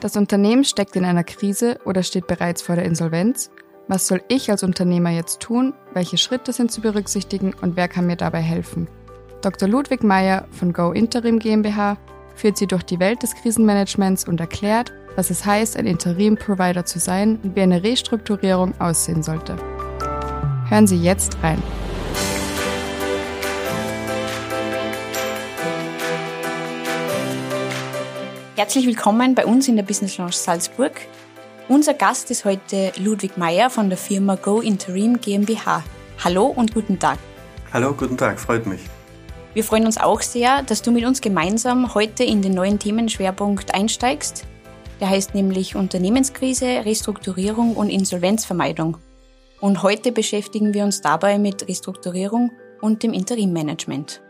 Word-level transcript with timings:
Das 0.00 0.16
Unternehmen 0.16 0.64
steckt 0.64 0.94
in 0.94 1.04
einer 1.04 1.24
Krise 1.24 1.78
oder 1.84 2.04
steht 2.04 2.28
bereits 2.28 2.62
vor 2.62 2.76
der 2.76 2.84
Insolvenz. 2.84 3.50
Was 3.88 4.06
soll 4.06 4.22
ich 4.28 4.50
als 4.50 4.62
Unternehmer 4.62 5.10
jetzt 5.10 5.40
tun? 5.40 5.74
Welche 5.92 6.18
Schritte 6.18 6.52
sind 6.52 6.70
zu 6.70 6.80
berücksichtigen 6.80 7.52
und 7.60 7.76
wer 7.76 7.88
kann 7.88 8.06
mir 8.06 8.16
dabei 8.16 8.40
helfen? 8.40 8.86
Dr. 9.40 9.68
Ludwig 9.68 10.04
Meyer 10.04 10.46
von 10.52 10.72
Go 10.72 10.92
Interim 10.92 11.38
GmbH 11.38 11.96
führt 12.36 12.56
Sie 12.58 12.66
durch 12.66 12.84
die 12.84 13.00
Welt 13.00 13.22
des 13.22 13.34
Krisenmanagements 13.34 14.28
und 14.28 14.38
erklärt, 14.40 14.92
was 15.16 15.30
es 15.30 15.44
heißt, 15.44 15.76
ein 15.76 15.86
Interim-Provider 15.86 16.84
zu 16.84 17.00
sein 17.00 17.40
und 17.42 17.56
wie 17.56 17.62
eine 17.62 17.82
Restrukturierung 17.82 18.80
aussehen 18.80 19.24
sollte. 19.24 19.56
Hören 20.68 20.86
Sie 20.86 21.02
jetzt 21.02 21.36
rein. 21.42 21.60
Herzlich 28.58 28.88
willkommen 28.88 29.36
bei 29.36 29.46
uns 29.46 29.68
in 29.68 29.76
der 29.76 29.84
Business 29.84 30.18
Lounge 30.18 30.32
Salzburg. 30.32 31.00
Unser 31.68 31.94
Gast 31.94 32.28
ist 32.32 32.44
heute 32.44 32.90
Ludwig 32.96 33.36
Meyer 33.36 33.70
von 33.70 33.88
der 33.88 33.96
Firma 33.96 34.34
Go 34.34 34.60
Interim 34.60 35.20
GmbH. 35.20 35.84
Hallo 36.24 36.46
und 36.46 36.74
guten 36.74 36.98
Tag. 36.98 37.20
Hallo, 37.72 37.94
guten 37.94 38.16
Tag, 38.16 38.40
freut 38.40 38.66
mich. 38.66 38.80
Wir 39.54 39.62
freuen 39.62 39.86
uns 39.86 39.96
auch 39.96 40.22
sehr, 40.22 40.64
dass 40.64 40.82
du 40.82 40.90
mit 40.90 41.04
uns 41.04 41.20
gemeinsam 41.20 41.94
heute 41.94 42.24
in 42.24 42.42
den 42.42 42.54
neuen 42.54 42.80
Themenschwerpunkt 42.80 43.76
einsteigst. 43.76 44.44
Der 45.00 45.08
heißt 45.08 45.36
nämlich 45.36 45.76
Unternehmenskrise, 45.76 46.84
Restrukturierung 46.84 47.76
und 47.76 47.90
Insolvenzvermeidung. 47.90 48.96
Und 49.60 49.84
heute 49.84 50.10
beschäftigen 50.10 50.74
wir 50.74 50.82
uns 50.82 51.00
dabei 51.00 51.38
mit 51.38 51.68
Restrukturierung 51.68 52.50
und 52.80 53.04
dem 53.04 53.12
Interimmanagement. 53.12 54.20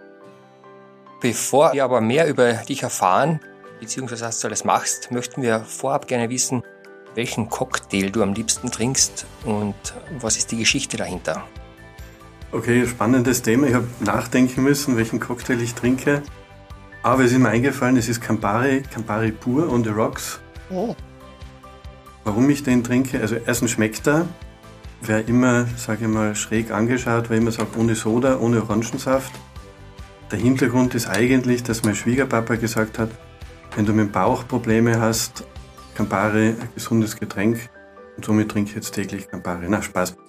Bevor 1.22 1.72
wir 1.72 1.82
aber 1.82 2.02
mehr 2.02 2.28
über 2.28 2.52
dich 2.52 2.82
erfahren, 2.82 3.40
beziehungsweise 3.78 4.24
was 4.24 4.40
du 4.40 4.48
alles 4.48 4.64
machst, 4.64 5.10
möchten 5.10 5.42
wir 5.42 5.60
vorab 5.60 6.08
gerne 6.08 6.30
wissen, 6.30 6.62
welchen 7.14 7.48
Cocktail 7.48 8.10
du 8.10 8.22
am 8.22 8.32
liebsten 8.32 8.70
trinkst 8.70 9.26
und 9.44 9.74
was 10.20 10.36
ist 10.36 10.52
die 10.52 10.58
Geschichte 10.58 10.96
dahinter. 10.96 11.44
Okay, 12.52 12.86
spannendes 12.86 13.42
Thema. 13.42 13.66
Ich 13.66 13.74
habe 13.74 13.86
nachdenken 14.00 14.62
müssen, 14.62 14.96
welchen 14.96 15.20
Cocktail 15.20 15.60
ich 15.60 15.74
trinke. 15.74 16.22
Aber 17.02 17.24
es 17.24 17.32
ist 17.32 17.38
mir 17.38 17.48
eingefallen, 17.48 17.96
es 17.96 18.08
ist 18.08 18.20
Campari, 18.20 18.82
Campari 18.82 19.32
pur 19.32 19.70
on 19.70 19.84
the 19.84 19.90
rocks. 19.90 20.40
Oh. 20.70 20.94
Warum 22.24 22.48
ich 22.50 22.62
den 22.62 22.82
trinke? 22.84 23.20
Also 23.20 23.36
erstens 23.36 23.72
schmeckt 23.72 24.06
er. 24.06 24.26
Wer 25.00 25.28
immer, 25.28 25.66
sage 25.76 26.06
ich 26.06 26.10
mal, 26.10 26.34
schräg 26.34 26.70
angeschaut, 26.70 27.30
wer 27.30 27.38
immer 27.38 27.52
sagt, 27.52 27.76
ohne 27.76 27.94
Soda, 27.94 28.38
ohne 28.38 28.62
Orangensaft. 28.62 29.32
Der 30.30 30.38
Hintergrund 30.38 30.94
ist 30.94 31.08
eigentlich, 31.08 31.62
dass 31.62 31.84
mein 31.84 31.94
Schwiegerpapa 31.94 32.56
gesagt 32.56 32.98
hat, 32.98 33.10
wenn 33.74 33.86
du 33.86 33.92
mit 33.92 34.06
dem 34.06 34.12
Bauch 34.12 34.46
Probleme 34.46 35.00
hast, 35.00 35.44
Campari, 35.94 36.50
ein 36.50 36.68
gesundes 36.74 37.16
Getränk. 37.16 37.68
Und 38.16 38.24
somit 38.24 38.48
trinke 38.50 38.70
ich 38.70 38.76
jetzt 38.76 38.92
täglich 38.92 39.28
Campari. 39.28 39.66
Na, 39.68 39.82
Spaß. 39.82 40.16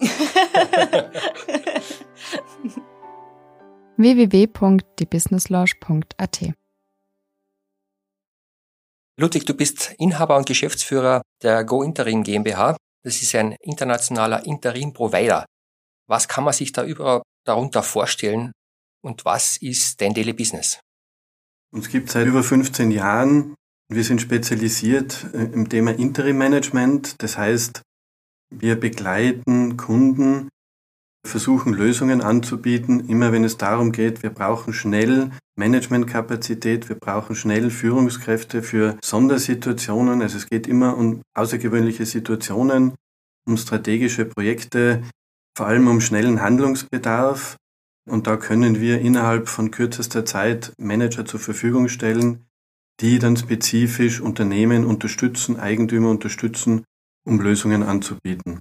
www.diebusinesslounge.at 3.96 6.54
Ludwig, 9.18 9.44
du 9.44 9.54
bist 9.54 9.94
Inhaber 9.98 10.36
und 10.38 10.46
Geschäftsführer 10.46 11.20
der 11.42 11.64
Go 11.64 11.82
Interim 11.82 12.22
GmbH. 12.22 12.76
Das 13.04 13.20
ist 13.20 13.34
ein 13.34 13.56
internationaler 13.60 14.46
Interim-Provider. 14.46 15.44
Was 16.08 16.26
kann 16.26 16.44
man 16.44 16.54
sich 16.54 16.72
da 16.72 16.84
überhaupt 16.84 17.26
darunter 17.44 17.82
vorstellen 17.82 18.52
und 19.02 19.24
was 19.24 19.56
ist 19.58 20.00
dein 20.00 20.14
Daily 20.14 20.32
Business? 20.32 20.80
Uns 21.72 21.88
gibt 21.88 22.10
seit 22.10 22.26
über 22.26 22.42
15 22.42 22.90
Jahren. 22.90 23.54
Wir 23.88 24.02
sind 24.02 24.20
spezialisiert 24.20 25.26
äh, 25.32 25.44
im 25.44 25.68
Thema 25.68 25.92
Interim 25.92 26.38
Management. 26.38 27.22
Das 27.22 27.38
heißt, 27.38 27.82
wir 28.52 28.78
begleiten 28.78 29.76
Kunden, 29.76 30.48
versuchen 31.24 31.72
Lösungen 31.72 32.22
anzubieten, 32.22 33.08
immer 33.08 33.30
wenn 33.30 33.44
es 33.44 33.56
darum 33.56 33.92
geht, 33.92 34.22
wir 34.22 34.30
brauchen 34.30 34.72
schnell 34.72 35.30
Managementkapazität, 35.56 36.88
wir 36.88 36.96
brauchen 36.96 37.36
schnell 37.36 37.70
Führungskräfte 37.70 38.62
für 38.62 38.96
Sondersituationen. 39.04 40.22
Also 40.22 40.38
es 40.38 40.48
geht 40.48 40.66
immer 40.66 40.96
um 40.96 41.22
außergewöhnliche 41.34 42.06
Situationen, 42.06 42.94
um 43.46 43.56
strategische 43.56 44.24
Projekte, 44.24 45.02
vor 45.56 45.66
allem 45.66 45.86
um 45.86 46.00
schnellen 46.00 46.40
Handlungsbedarf. 46.40 47.56
Und 48.10 48.26
da 48.26 48.36
können 48.36 48.80
wir 48.80 49.00
innerhalb 49.00 49.48
von 49.48 49.70
kürzester 49.70 50.24
Zeit 50.24 50.72
Manager 50.78 51.24
zur 51.24 51.40
Verfügung 51.40 51.88
stellen, 51.88 52.44
die 53.00 53.18
dann 53.18 53.36
spezifisch 53.36 54.20
Unternehmen 54.20 54.84
unterstützen, 54.84 55.58
Eigentümer 55.58 56.10
unterstützen, 56.10 56.84
um 57.24 57.40
Lösungen 57.40 57.82
anzubieten. 57.82 58.58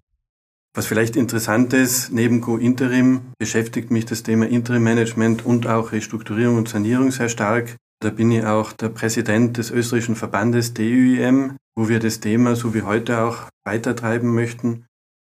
Was 0.75 0.85
vielleicht 0.85 1.15
interessant 1.15 1.73
ist, 1.73 2.11
neben 2.11 2.41
Co-Interim 2.41 3.21
beschäftigt 3.39 3.89
mich 3.89 4.05
das 4.05 4.23
Thema 4.23 4.47
Interim 4.47 4.83
Management 4.83 5.45
und 5.45 5.67
auch 5.67 5.91
Restrukturierung 5.91 6.57
und 6.57 6.69
Sanierung 6.69 7.11
sehr 7.11 7.27
stark. 7.27 7.75
Da 8.01 8.11
bin 8.11 8.31
ich 8.31 8.45
auch 8.45 8.71
der 8.71 8.89
Präsident 8.89 9.57
des 9.57 9.71
österreichischen 9.71 10.15
Verbandes 10.15 10.73
DÜIM, 10.73 11.57
wo 11.75 11.89
wir 11.89 11.99
das 11.99 12.19
Thema 12.19 12.55
so 12.55 12.73
wie 12.73 12.83
heute 12.83 13.21
auch 13.21 13.49
weitertreiben 13.65 14.33
möchten 14.33 14.85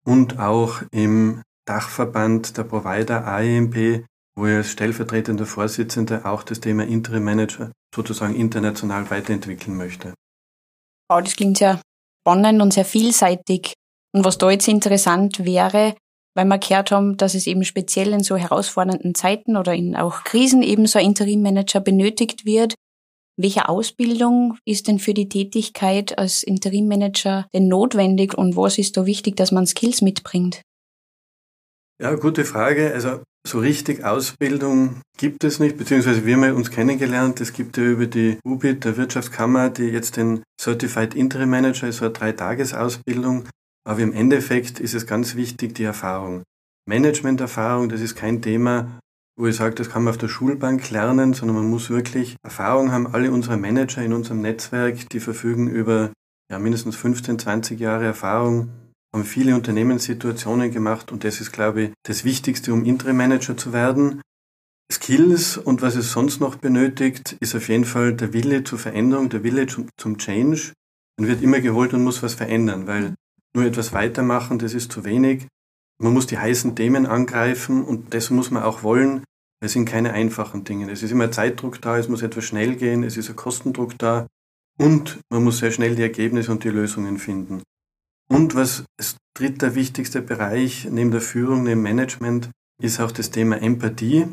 und 0.06 0.40
auch 0.40 0.82
im 0.92 1.42
Dachverband 1.66 2.58
der 2.58 2.64
Provider 2.64 3.26
AEMP, 3.26 4.06
wo 4.40 4.48
ich 4.48 4.56
als 4.56 4.72
stellvertretender 4.72 5.46
Vorsitzender 5.46 6.26
auch 6.26 6.44
das 6.44 6.60
Thema 6.60 6.86
Interim 6.86 7.24
Manager 7.24 7.72
sozusagen 7.94 8.36
international 8.36 9.10
weiterentwickeln 9.10 9.76
möchte. 9.76 10.14
Wow, 11.10 11.22
das 11.24 11.36
klingt 11.36 11.58
sehr 11.58 11.82
spannend 12.22 12.62
und 12.62 12.74
sehr 12.74 12.86
vielseitig. 12.86 13.74
Und 14.14 14.26
was 14.26 14.38
da 14.38 14.50
jetzt 14.50 14.68
interessant 14.68 15.46
wäre, 15.46 15.96
weil 16.36 16.46
wir 16.46 16.58
gehört 16.58 16.92
haben, 16.92 17.18
dass 17.18 17.36
es 17.36 17.48
eben 17.48 17.64
speziell 17.64 18.14
in 18.14 18.24
so 18.24 18.38
herausfordernden 18.38 19.16
Zeiten 19.16 19.58
oder 19.58 19.74
in 19.74 19.96
auch 19.96 20.24
Krisen 20.24 20.64
eben 20.64 20.88
so 20.88 21.00
ein 21.00 21.06
Interimmanager 21.06 21.80
benötigt 21.80 22.46
wird. 22.46 22.76
Welche 23.38 23.70
Ausbildung 23.70 24.58
ist 24.66 24.88
denn 24.88 25.00
für 25.00 25.14
die 25.14 25.30
Tätigkeit 25.30 26.18
als 26.18 26.44
Interimmanager 26.44 27.48
denn 27.54 27.68
notwendig 27.68 28.38
und 28.38 28.56
was 28.56 28.78
ist 28.78 28.98
da 28.98 29.06
wichtig, 29.06 29.38
dass 29.38 29.52
man 29.52 29.66
Skills 29.66 30.02
mitbringt? 30.02 30.62
Ja, 32.02 32.16
gute 32.16 32.46
Frage. 32.46 32.94
Also 32.94 33.22
so 33.46 33.60
richtig 33.60 34.06
Ausbildung 34.06 35.02
gibt 35.18 35.44
es 35.44 35.60
nicht, 35.60 35.78
beziehungsweise 35.78 36.26
wir 36.26 36.38
haben 36.38 36.56
uns 36.56 36.72
kennengelernt. 36.72 37.42
Es 37.42 37.52
gibt 37.52 37.76
ja 37.76 37.84
über 37.84 38.06
die 38.06 38.38
UBIT 38.46 38.86
der 38.86 38.96
Wirtschaftskammer, 38.96 39.70
die 39.70 39.84
jetzt 39.84 40.16
den 40.16 40.44
Certified 40.60 41.14
Interim 41.14 41.50
Manager, 41.50 41.92
so 41.92 42.06
eine 42.06 42.14
Drei-Tages-Ausbildung. 42.14 43.50
Aber 43.86 44.00
im 44.00 44.14
Endeffekt 44.14 44.80
ist 44.80 44.94
es 44.94 45.08
ganz 45.08 45.36
wichtig, 45.36 45.76
die 45.76 45.84
Erfahrung. 45.84 46.44
Management-Erfahrung, 46.88 47.90
das 47.90 48.00
ist 48.00 48.16
kein 48.16 48.42
Thema, 48.42 49.00
wo 49.38 49.48
ich 49.48 49.58
sage, 49.58 49.76
das 49.76 49.90
kann 49.90 50.04
man 50.04 50.12
auf 50.12 50.18
der 50.18 50.30
Schulbank 50.30 50.90
lernen, 50.92 51.34
sondern 51.34 51.58
man 51.58 51.70
muss 51.70 51.90
wirklich 51.90 52.38
Erfahrung 52.44 52.92
haben. 52.92 53.08
Alle 53.08 53.32
unsere 53.32 53.58
Manager 53.58 54.02
in 54.02 54.14
unserem 54.14 54.42
Netzwerk, 54.42 55.10
die 55.10 55.20
verfügen 55.20 55.68
über 55.68 56.12
ja, 56.50 56.60
mindestens 56.60 56.96
15, 56.96 57.40
20 57.40 57.80
Jahre 57.80 58.06
Erfahrung 58.06 58.70
haben 59.14 59.24
viele 59.24 59.56
Unternehmenssituationen 59.56 60.72
gemacht 60.72 61.12
und 61.12 61.24
das 61.24 61.42
ist, 61.42 61.52
glaube 61.52 61.82
ich, 61.82 61.92
das 62.04 62.24
Wichtigste, 62.24 62.74
um 62.74 62.86
Interim 62.86 63.18
Manager 63.18 63.58
zu 63.58 63.74
werden. 63.74 64.22
Skills 64.92 65.58
und 65.58 65.82
was 65.82 65.96
es 65.96 66.12
sonst 66.12 66.40
noch 66.40 66.56
benötigt, 66.56 67.38
ist 67.40 67.56
auf 67.56 67.70
jeden 67.70 67.86
Fall 67.86 68.14
der 68.14 68.34
Wille 68.34 68.64
zur 68.64 68.80
Veränderung, 68.80 69.30
der 69.30 69.44
Wille 69.44 69.68
zum, 69.68 70.18
Change. 70.18 70.74
Man 71.20 71.28
wird 71.28 71.44
immer 71.44 71.60
geholt 71.60 71.94
und 71.94 72.04
muss 72.04 72.24
was 72.24 72.34
verändern, 72.34 72.88
weil 72.88 73.16
nur 73.54 73.66
etwas 73.66 73.94
weitermachen, 73.94 74.58
das 74.60 74.74
ist 74.74 74.92
zu 74.92 75.06
wenig. 75.06 75.48
Man 76.02 76.14
muss 76.14 76.28
die 76.28 76.38
heißen 76.38 76.76
Themen 76.76 77.06
angreifen 77.06 77.84
und 77.84 78.14
das 78.14 78.30
muss 78.30 78.52
man 78.52 78.64
auch 78.64 78.84
wollen. 78.84 79.24
Es 79.62 79.74
sind 79.74 79.86
keine 79.86 80.14
einfachen 80.14 80.64
Dinge. 80.64 80.90
Es 80.92 81.04
ist 81.04 81.12
immer 81.12 81.32
Zeitdruck 81.32 81.82
da, 81.82 81.98
es 81.98 82.08
muss 82.08 82.22
etwas 82.22 82.46
schnell 82.46 82.76
gehen, 82.76 83.04
es 83.04 83.18
ist 83.18 83.30
ein 83.30 83.36
Kostendruck 83.36 83.98
da 83.98 84.28
und 84.80 85.20
man 85.30 85.44
muss 85.44 85.58
sehr 85.58 85.72
schnell 85.72 85.96
die 85.96 86.04
Ergebnisse 86.04 86.52
und 86.52 86.64
die 86.64 86.70
Lösungen 86.70 87.18
finden. 87.18 87.62
Und 88.32 88.56
was 88.56 88.86
das 88.98 89.18
dritte 89.36 89.76
wichtigste 89.76 90.22
Bereich 90.22 90.88
neben 90.90 91.12
der 91.12 91.22
Führung, 91.22 91.64
neben 91.64 91.82
Management, 91.82 92.52
ist 92.82 93.00
auch 93.00 93.12
das 93.12 93.32
Thema 93.32 93.62
Empathie. 93.62 94.28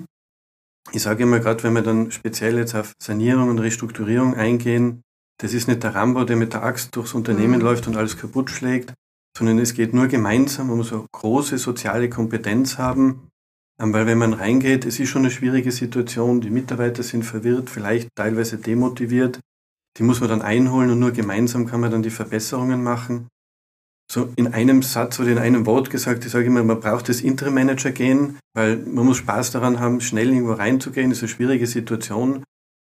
Ich 0.93 1.03
sage 1.03 1.25
immer 1.25 1.41
gerade, 1.41 1.65
wenn 1.65 1.73
wir 1.73 1.83
dann 1.83 2.13
speziell 2.13 2.59
jetzt 2.59 2.75
auf 2.75 2.93
Sanierung 3.03 3.49
und 3.49 3.59
Restrukturierung 3.59 4.35
eingehen, 4.35 5.03
das 5.41 5.53
ist 5.53 5.67
nicht 5.67 5.83
der 5.83 5.95
Rambo, 5.95 6.25
der 6.25 6.37
mit 6.37 6.53
der 6.53 6.63
Axt 6.63 6.95
durchs 6.95 7.15
Unternehmen 7.15 7.59
mhm. 7.59 7.63
läuft 7.63 7.87
und 7.87 7.97
alles 7.97 8.17
kaputt 8.17 8.51
schlägt, 8.51 8.95
sondern 9.37 9.59
es 9.59 9.75
geht 9.75 9.93
nur 9.93 10.07
gemeinsam. 10.07 10.69
Man 10.69 10.79
muss 10.79 10.93
eine 10.93 11.07
große 11.13 11.59
soziale 11.59 12.09
Kompetenz 12.09 12.79
haben, 12.79 13.29
ähm, 13.81 13.93
weil 13.93 14.07
wenn 14.07 14.19
man 14.19 14.33
reingeht, 14.33 14.85
es 14.85 15.01
ist 15.01 15.09
schon 15.09 15.23
eine 15.23 15.31
schwierige 15.31 15.73
Situation, 15.73 16.41
die 16.41 16.51
Mitarbeiter 16.51 17.03
sind 17.03 17.25
verwirrt, 17.25 17.69
vielleicht 17.69 18.09
teilweise 18.15 18.59
demotiviert, 18.59 19.41
die 19.99 20.03
muss 20.03 20.21
man 20.21 20.29
dann 20.29 20.43
einholen 20.43 20.91
und 20.91 21.01
nur 21.01 21.13
gemeinsam 21.13 21.67
kann 21.67 21.81
man 21.81 21.91
dann 21.91 22.03
die 22.03 22.11
Verbesserungen 22.11 22.83
machen 22.83 23.29
so 24.11 24.33
in 24.37 24.53
einem 24.53 24.83
Satz 24.83 25.19
oder 25.19 25.31
in 25.31 25.39
einem 25.39 25.67
Wort 25.67 25.91
gesagt, 25.91 26.25
ich 26.25 26.31
sage 26.31 26.47
immer, 26.47 26.63
man 26.63 26.81
braucht 26.81 27.09
das 27.09 27.21
Interim-Manager 27.21 27.91
gehen, 27.91 28.39
weil 28.55 28.77
man 28.77 29.07
muss 29.07 29.19
Spaß 29.19 29.51
daran 29.51 29.81
haben, 29.81 30.01
schnell 30.01 30.29
irgendwo 30.31 30.53
reinzugehen. 30.53 31.11
Das 31.11 31.19
ist 31.19 31.25
eine 31.25 31.33
schwierige 31.33 31.67
Situation. 31.67 32.45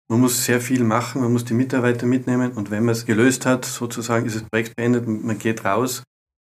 Man 0.07 0.21
muss 0.21 0.45
sehr 0.45 0.61
viel 0.61 0.83
machen, 0.83 1.21
man 1.21 1.31
muss 1.33 1.45
die 1.45 1.55
Mitarbeiter 1.55 2.05
mitnehmen 2.05 2.51
und 2.51 2.69
wenn 2.69 2.85
man 2.85 2.93
es 2.93 3.05
gelöst 3.05 3.45
hat, 3.45 3.65
sozusagen 3.65 4.27
ist 4.27 4.35
das 4.35 4.43
Projekt 4.43 4.75
beendet, 4.75 5.07
man 5.07 5.39
geht 5.39 5.65
raus 5.65 6.03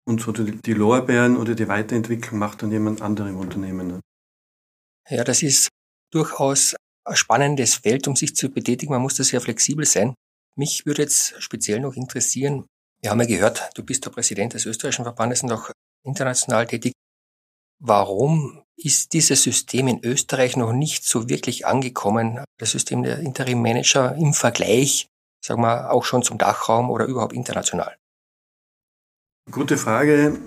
und 0.08 0.22
so 0.22 0.32
die 0.32 0.73
Lorbeeren 0.73 1.37
oder 1.37 1.55
die 1.55 1.69
Weiterentwicklung 1.69 2.38
macht 2.38 2.62
dann 2.62 2.70
jemand 2.70 3.02
anderem 3.02 3.37
Unternehmen. 3.37 3.87
Ne? 3.87 4.00
Ja, 5.11 5.25
das 5.25 5.43
ist 5.43 5.69
durchaus 6.11 6.75
ein 7.05 7.16
spannendes 7.16 7.75
Feld, 7.75 8.08
um 8.08 8.16
sich 8.16 8.34
zu 8.34 8.49
betätigen. 8.49 8.93
Man 8.93 9.02
muss 9.02 9.16
da 9.16 9.25
sehr 9.25 9.40
flexibel 9.40 9.84
sein. 9.84 10.14
Mich 10.56 10.87
würde 10.87 11.02
jetzt 11.02 11.34
speziell 11.43 11.81
noch 11.81 11.94
interessieren, 11.94 12.64
wir 13.02 13.11
haben 13.11 13.20
ja 13.20 13.26
gehört, 13.26 13.70
du 13.75 13.82
bist 13.82 14.05
der 14.05 14.11
Präsident 14.11 14.55
des 14.55 14.67
österreichischen 14.67 15.05
Verbandes 15.05 15.43
und 15.43 15.52
auch 15.52 15.70
international 16.05 16.67
tätig. 16.67 16.93
Warum 17.82 18.62
ist 18.76 19.12
dieses 19.14 19.43
System 19.43 19.88
in 19.88 20.05
Österreich 20.05 20.56
noch 20.56 20.73
nicht 20.73 21.05
so 21.05 21.29
wirklich 21.29 21.67
angekommen, 21.67 22.44
das 22.58 22.73
System 22.73 23.02
der 23.02 23.19
Interim 23.20 23.62
Manager 23.62 24.14
im 24.14 24.35
Vergleich, 24.35 25.06
sagen 25.44 25.62
wir, 25.62 25.91
auch 25.91 26.05
schon 26.05 26.23
zum 26.23 26.37
Dachraum 26.37 26.91
oder 26.91 27.06
überhaupt 27.06 27.32
international? 27.32 27.97
Gute 29.50 29.79
Frage. 29.79 30.38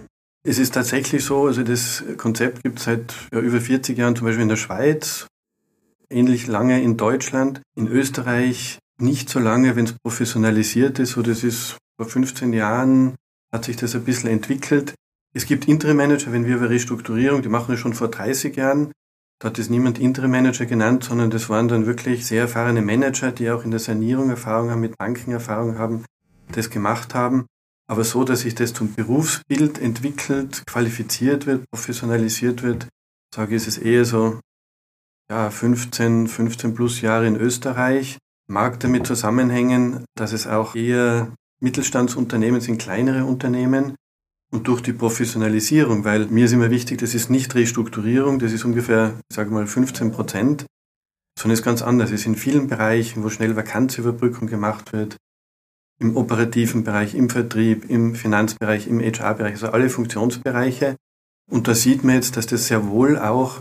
Es 0.45 0.59
ist 0.59 0.73
tatsächlich 0.73 1.23
so, 1.23 1.47
also 1.47 1.63
das 1.63 2.03
Konzept 2.17 2.63
gibt 2.63 2.79
es 2.79 2.85
seit 2.85 3.13
ja, 3.31 3.39
über 3.39 3.61
40 3.61 3.97
Jahren 3.97 4.15
zum 4.15 4.25
Beispiel 4.25 4.43
in 4.43 4.49
der 4.49 4.57
Schweiz, 4.57 5.27
ähnlich 6.09 6.47
lange 6.47 6.81
in 6.81 6.97
Deutschland, 6.97 7.61
in 7.75 7.87
Österreich 7.87 8.77
nicht 8.99 9.29
so 9.29 9.39
lange, 9.39 9.75
wenn 9.75 9.85
es 9.85 9.95
professionalisiert 10.03 10.99
ist. 10.99 11.11
So, 11.11 11.21
das 11.21 11.43
ist 11.43 11.77
vor 11.97 12.07
15 12.07 12.53
Jahren 12.53 13.15
hat 13.53 13.65
sich 13.65 13.75
das 13.75 13.95
ein 13.95 14.03
bisschen 14.03 14.29
entwickelt. 14.29 14.95
Es 15.35 15.45
gibt 15.45 15.67
Interim 15.67 15.97
Manager, 15.97 16.31
wenn 16.31 16.45
wir 16.45 16.57
über 16.57 16.69
Restrukturierung, 16.69 17.41
die 17.41 17.49
machen 17.49 17.71
das 17.71 17.79
schon 17.79 17.93
vor 17.93 18.09
30 18.09 18.55
Jahren. 18.55 18.91
Da 19.39 19.49
hat 19.49 19.59
es 19.59 19.69
niemand 19.69 19.99
Interim 19.99 20.31
Manager 20.31 20.65
genannt, 20.65 21.03
sondern 21.03 21.29
das 21.29 21.49
waren 21.49 21.67
dann 21.67 21.85
wirklich 21.85 22.25
sehr 22.25 22.41
erfahrene 22.41 22.81
Manager, 22.81 23.31
die 23.31 23.49
auch 23.51 23.63
in 23.63 23.71
der 23.71 23.79
Sanierung 23.79 24.29
Erfahrung 24.29 24.69
haben, 24.69 24.81
mit 24.81 24.97
Banken 24.97 25.31
Erfahrung 25.31 25.77
haben, 25.77 26.05
das 26.51 26.69
gemacht 26.69 27.13
haben. 27.13 27.45
Aber 27.87 28.03
so, 28.03 28.23
dass 28.23 28.41
sich 28.41 28.55
das 28.55 28.73
zum 28.73 28.93
Berufsbild 28.93 29.79
entwickelt, 29.79 30.63
qualifiziert 30.65 31.45
wird, 31.45 31.69
professionalisiert 31.69 32.63
wird, 32.63 32.87
sage 33.33 33.55
ich, 33.55 33.63
ist 33.63 33.67
es 33.67 33.77
eher 33.77 34.05
so, 34.05 34.39
ja, 35.29 35.49
15, 35.49 36.27
15 36.27 36.73
plus 36.73 37.01
Jahre 37.01 37.27
in 37.27 37.35
Österreich. 37.35 38.17
Mag 38.47 38.79
damit 38.79 39.07
zusammenhängen, 39.07 40.05
dass 40.15 40.33
es 40.33 40.47
auch 40.47 40.75
eher 40.75 41.33
Mittelstandsunternehmen 41.61 42.61
sind, 42.61 42.79
kleinere 42.79 43.25
Unternehmen, 43.25 43.95
und 44.53 44.67
durch 44.67 44.81
die 44.81 44.93
Professionalisierung, 44.93 46.05
weil 46.05 46.27
mir 46.27 46.45
ist 46.45 46.51
immer 46.51 46.69
wichtig, 46.69 46.99
das 46.99 47.15
ist 47.15 47.31
nicht 47.31 47.55
Restrukturierung, 47.55 48.37
das 48.37 48.53
ist 48.53 48.63
ungefähr, 48.63 49.19
sage 49.31 49.49
mal, 49.49 49.65
15 49.65 50.11
Prozent, 50.11 50.67
sondern 51.37 51.53
es 51.53 51.61
ist 51.61 51.65
ganz 51.65 51.81
anders. 51.81 52.11
Es 52.11 52.21
ist 52.21 52.27
in 52.27 52.35
vielen 52.35 52.67
Bereichen, 52.67 53.23
wo 53.23 53.29
schnell 53.29 53.55
Vakanzüberbrückung 53.55 54.47
gemacht 54.47 54.93
wird, 54.93 55.17
im 55.99 56.15
operativen 56.15 56.83
Bereich, 56.83 57.15
im 57.15 57.31
Vertrieb, 57.31 57.89
im 57.89 58.13
Finanzbereich, 58.13 58.85
im 58.87 58.99
HR-Bereich, 58.99 59.53
also 59.53 59.69
alle 59.69 59.89
Funktionsbereiche. 59.89 60.97
Und 61.49 61.67
da 61.67 61.73
sieht 61.73 62.03
man 62.03 62.15
jetzt, 62.15 62.37
dass 62.37 62.45
das 62.45 62.67
sehr 62.67 62.87
wohl 62.87 63.17
auch 63.17 63.59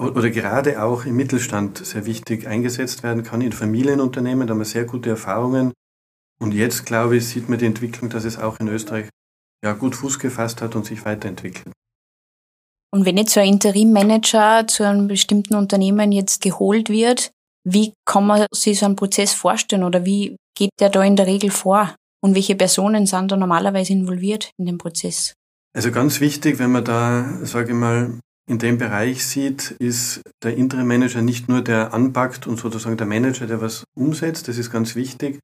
oder 0.00 0.30
gerade 0.30 0.82
auch 0.82 1.04
im 1.04 1.16
Mittelstand 1.16 1.84
sehr 1.84 2.06
wichtig 2.06 2.46
eingesetzt 2.46 3.02
werden 3.02 3.22
kann, 3.22 3.40
in 3.40 3.52
Familienunternehmen, 3.52 4.46
da 4.46 4.52
haben 4.52 4.60
wir 4.60 4.64
sehr 4.64 4.84
gute 4.84 5.10
Erfahrungen. 5.10 5.72
Und 6.40 6.52
jetzt, 6.52 6.86
glaube 6.86 7.18
ich, 7.18 7.28
sieht 7.28 7.48
man 7.48 7.58
die 7.58 7.66
Entwicklung, 7.66 8.08
dass 8.08 8.24
es 8.24 8.38
auch 8.38 8.58
in 8.60 8.68
Österreich 8.68 9.08
ja, 9.62 9.74
gut 9.74 9.94
Fuß 9.94 10.18
gefasst 10.18 10.62
hat 10.62 10.74
und 10.74 10.86
sich 10.86 11.04
weiterentwickelt. 11.04 11.74
Und 12.92 13.04
wenn 13.04 13.18
jetzt 13.18 13.34
so 13.34 13.40
ein 13.40 13.48
Interimmanager 13.48 14.66
zu 14.66 14.84
einem 14.84 15.06
bestimmten 15.06 15.54
Unternehmen 15.54 16.12
jetzt 16.12 16.40
geholt 16.40 16.88
wird, 16.88 17.30
wie 17.64 17.92
kann 18.06 18.26
man 18.26 18.46
sich 18.52 18.78
so 18.78 18.86
einen 18.86 18.96
Prozess 18.96 19.34
vorstellen 19.34 19.84
oder 19.84 20.04
wie 20.04 20.36
geht 20.56 20.70
der 20.80 20.88
da 20.88 21.04
in 21.04 21.16
der 21.16 21.26
Regel 21.26 21.50
vor? 21.50 21.94
Und 22.22 22.34
welche 22.34 22.54
Personen 22.54 23.06
sind 23.06 23.30
da 23.30 23.36
normalerweise 23.36 23.92
involviert 23.92 24.50
in 24.58 24.66
den 24.66 24.78
Prozess? 24.78 25.34
Also 25.74 25.90
ganz 25.92 26.20
wichtig, 26.20 26.58
wenn 26.58 26.72
man 26.72 26.84
da, 26.84 27.38
sage 27.44 27.70
ich 27.70 27.76
mal, 27.76 28.18
in 28.50 28.58
dem 28.58 28.78
Bereich 28.78 29.24
sieht, 29.24 29.70
ist 29.78 30.22
der 30.42 30.56
Interim 30.56 30.88
Manager 30.88 31.22
nicht 31.22 31.48
nur 31.48 31.62
der 31.62 31.94
anpackt 31.94 32.48
und 32.48 32.58
sozusagen 32.58 32.96
der 32.96 33.06
Manager, 33.06 33.46
der 33.46 33.60
was 33.60 33.84
umsetzt, 33.96 34.48
das 34.48 34.58
ist 34.58 34.72
ganz 34.72 34.96
wichtig, 34.96 35.38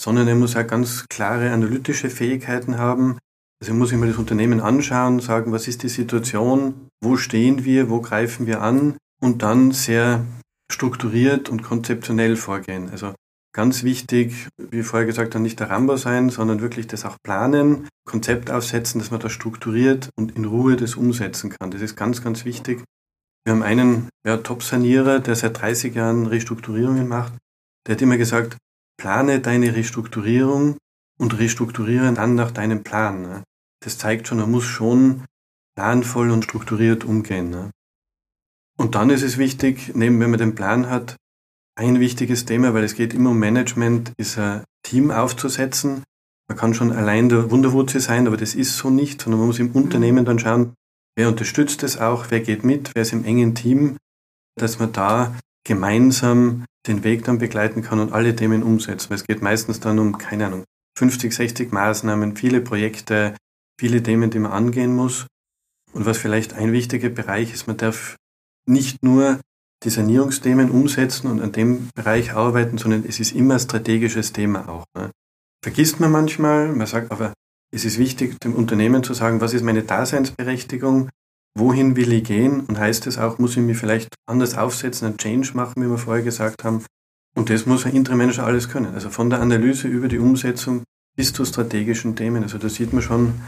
sondern 0.00 0.28
er 0.28 0.36
muss 0.36 0.54
auch 0.54 0.64
ganz 0.64 1.04
klare 1.08 1.50
analytische 1.50 2.10
Fähigkeiten 2.10 2.78
haben, 2.78 3.18
also 3.60 3.74
muss 3.74 3.90
ich 3.90 3.98
mir 3.98 4.06
das 4.06 4.18
Unternehmen 4.18 4.60
anschauen, 4.60 5.18
sagen, 5.18 5.50
was 5.50 5.66
ist 5.66 5.82
die 5.82 5.88
Situation, 5.88 6.88
wo 7.02 7.16
stehen 7.16 7.64
wir, 7.64 7.90
wo 7.90 8.00
greifen 8.00 8.46
wir 8.46 8.62
an 8.62 8.98
und 9.20 9.42
dann 9.42 9.72
sehr 9.72 10.24
strukturiert 10.70 11.48
und 11.48 11.64
konzeptionell 11.64 12.36
vorgehen. 12.36 12.88
Also 12.90 13.14
ganz 13.54 13.82
wichtig, 13.84 14.48
wie 14.58 14.82
vorher 14.82 15.06
gesagt, 15.06 15.34
dann 15.34 15.42
nicht 15.42 15.60
der 15.60 15.70
Rambo 15.70 15.96
sein, 15.96 16.28
sondern 16.28 16.60
wirklich 16.60 16.86
das 16.86 17.04
auch 17.04 17.16
planen, 17.22 17.88
Konzept 18.04 18.50
aufsetzen, 18.50 19.00
dass 19.00 19.10
man 19.10 19.20
das 19.20 19.32
strukturiert 19.32 20.10
und 20.16 20.36
in 20.36 20.44
Ruhe 20.44 20.76
das 20.76 20.96
umsetzen 20.96 21.50
kann. 21.50 21.70
Das 21.70 21.80
ist 21.80 21.96
ganz, 21.96 22.22
ganz 22.22 22.44
wichtig. 22.44 22.84
Wir 23.44 23.54
haben 23.54 23.62
einen 23.62 24.08
ja, 24.26 24.36
Top-Sanierer, 24.38 25.20
der 25.20 25.36
seit 25.36 25.60
30 25.60 25.94
Jahren 25.94 26.26
Restrukturierungen 26.26 27.08
macht. 27.08 27.34
Der 27.86 27.94
hat 27.94 28.02
immer 28.02 28.16
gesagt, 28.16 28.56
plane 28.98 29.40
deine 29.40 29.74
Restrukturierung 29.74 30.76
und 31.18 31.38
restrukturiere 31.38 32.12
dann 32.12 32.34
nach 32.34 32.50
deinem 32.50 32.82
Plan. 32.82 33.22
Ne? 33.22 33.44
das 33.84 33.98
zeigt 33.98 34.26
schon, 34.28 34.38
man 34.38 34.50
muss 34.50 34.64
schon 34.64 35.24
planvoll 35.76 36.30
und 36.30 36.44
strukturiert 36.44 37.04
umgehen. 37.04 37.50
Ne? 37.50 37.70
Und 38.76 38.94
dann 38.94 39.10
ist 39.10 39.22
es 39.22 39.38
wichtig, 39.38 39.92
neben 39.94 40.18
wenn 40.20 40.30
man 40.30 40.38
den 40.38 40.54
Plan 40.54 40.88
hat, 40.88 41.16
ein 41.76 42.00
wichtiges 42.00 42.44
Thema, 42.44 42.74
weil 42.74 42.84
es 42.84 42.94
geht 42.94 43.14
immer 43.14 43.30
um 43.30 43.38
Management, 43.38 44.12
ist 44.16 44.38
ein 44.38 44.64
Team 44.82 45.10
aufzusetzen. 45.10 46.02
Man 46.48 46.58
kann 46.58 46.74
schon 46.74 46.92
allein 46.92 47.28
der 47.28 47.50
Wunderwurzel 47.50 48.00
sein, 48.00 48.26
aber 48.26 48.36
das 48.36 48.54
ist 48.54 48.76
so 48.76 48.90
nicht, 48.90 49.22
sondern 49.22 49.40
man 49.40 49.48
muss 49.48 49.58
im 49.58 49.72
Unternehmen 49.72 50.24
dann 50.24 50.38
schauen, 50.38 50.74
wer 51.16 51.28
unterstützt 51.28 51.82
es 51.82 51.98
auch, 51.98 52.26
wer 52.30 52.40
geht 52.40 52.64
mit, 52.64 52.94
wer 52.94 53.02
ist 53.02 53.12
im 53.12 53.24
engen 53.24 53.54
Team, 53.54 53.96
dass 54.56 54.78
man 54.78 54.92
da 54.92 55.34
gemeinsam 55.66 56.64
den 56.86 57.02
Weg 57.02 57.24
dann 57.24 57.38
begleiten 57.38 57.82
kann 57.82 57.98
und 57.98 58.12
alle 58.12 58.36
Themen 58.36 58.62
umsetzen. 58.62 59.10
Weil 59.10 59.16
es 59.16 59.26
geht 59.26 59.42
meistens 59.42 59.80
dann 59.80 59.98
um, 59.98 60.18
keine 60.18 60.46
Ahnung, 60.46 60.64
50, 60.98 61.34
60 61.34 61.72
Maßnahmen, 61.72 62.36
viele 62.36 62.60
Projekte, 62.60 63.34
viele 63.80 64.02
Themen, 64.02 64.30
die 64.30 64.38
man 64.38 64.52
angehen 64.52 64.94
muss. 64.94 65.26
Und 65.92 66.06
was 66.06 66.18
vielleicht 66.18 66.52
ein 66.52 66.72
wichtiger 66.72 67.08
Bereich 67.08 67.52
ist, 67.52 67.66
man 67.66 67.76
darf 67.76 68.16
nicht 68.66 69.02
nur 69.02 69.40
die 69.84 69.90
Sanierungsthemen 69.90 70.70
umsetzen 70.70 71.28
und 71.28 71.40
an 71.40 71.52
dem 71.52 71.88
Bereich 71.94 72.32
arbeiten, 72.32 72.78
sondern 72.78 73.04
es 73.06 73.20
ist 73.20 73.32
immer 73.32 73.54
ein 73.54 73.60
strategisches 73.60 74.32
Thema 74.32 74.68
auch. 74.68 74.84
Ne? 74.96 75.10
Vergisst 75.62 76.00
man 76.00 76.10
manchmal, 76.10 76.68
man 76.72 76.86
sagt 76.86 77.10
aber, 77.10 77.32
es 77.70 77.84
ist 77.84 77.98
wichtig, 77.98 78.40
dem 78.40 78.54
Unternehmen 78.54 79.02
zu 79.02 79.14
sagen, 79.14 79.40
was 79.40 79.52
ist 79.52 79.62
meine 79.62 79.82
Daseinsberechtigung, 79.82 81.10
wohin 81.56 81.96
will 81.96 82.12
ich 82.12 82.24
gehen 82.24 82.60
und 82.60 82.78
heißt 82.78 83.06
es 83.06 83.18
auch, 83.18 83.38
muss 83.38 83.56
ich 83.56 83.62
mich 83.62 83.76
vielleicht 83.76 84.14
anders 84.26 84.56
aufsetzen, 84.56 85.06
einen 85.06 85.18
Change 85.18 85.52
machen, 85.54 85.82
wie 85.82 85.88
wir 85.88 85.98
vorher 85.98 86.24
gesagt 86.24 86.64
haben. 86.64 86.84
Und 87.36 87.50
das 87.50 87.66
muss 87.66 87.84
ein 87.84 87.94
Interim-Manager 87.94 88.44
alles 88.44 88.68
können. 88.68 88.94
Also 88.94 89.10
von 89.10 89.28
der 89.28 89.40
Analyse 89.40 89.88
über 89.88 90.08
die 90.08 90.18
Umsetzung 90.18 90.84
bis 91.16 91.32
zu 91.32 91.44
strategischen 91.44 92.16
Themen. 92.16 92.42
Also 92.42 92.58
da 92.58 92.68
sieht 92.68 92.92
man 92.92 93.02
schon, 93.02 93.40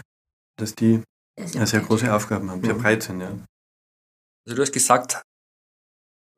dass 0.56 0.74
die 0.74 1.02
sehr, 1.38 1.66
sehr 1.66 1.80
große 1.80 2.12
Aufgaben 2.12 2.50
haben, 2.50 2.62
sehr 2.64 2.74
mhm. 2.74 2.82
breit 2.82 3.02
sind. 3.02 3.20
Ja. 3.20 3.28
Also 4.46 4.56
du 4.56 4.62
hast 4.62 4.72
gesagt, 4.72 5.22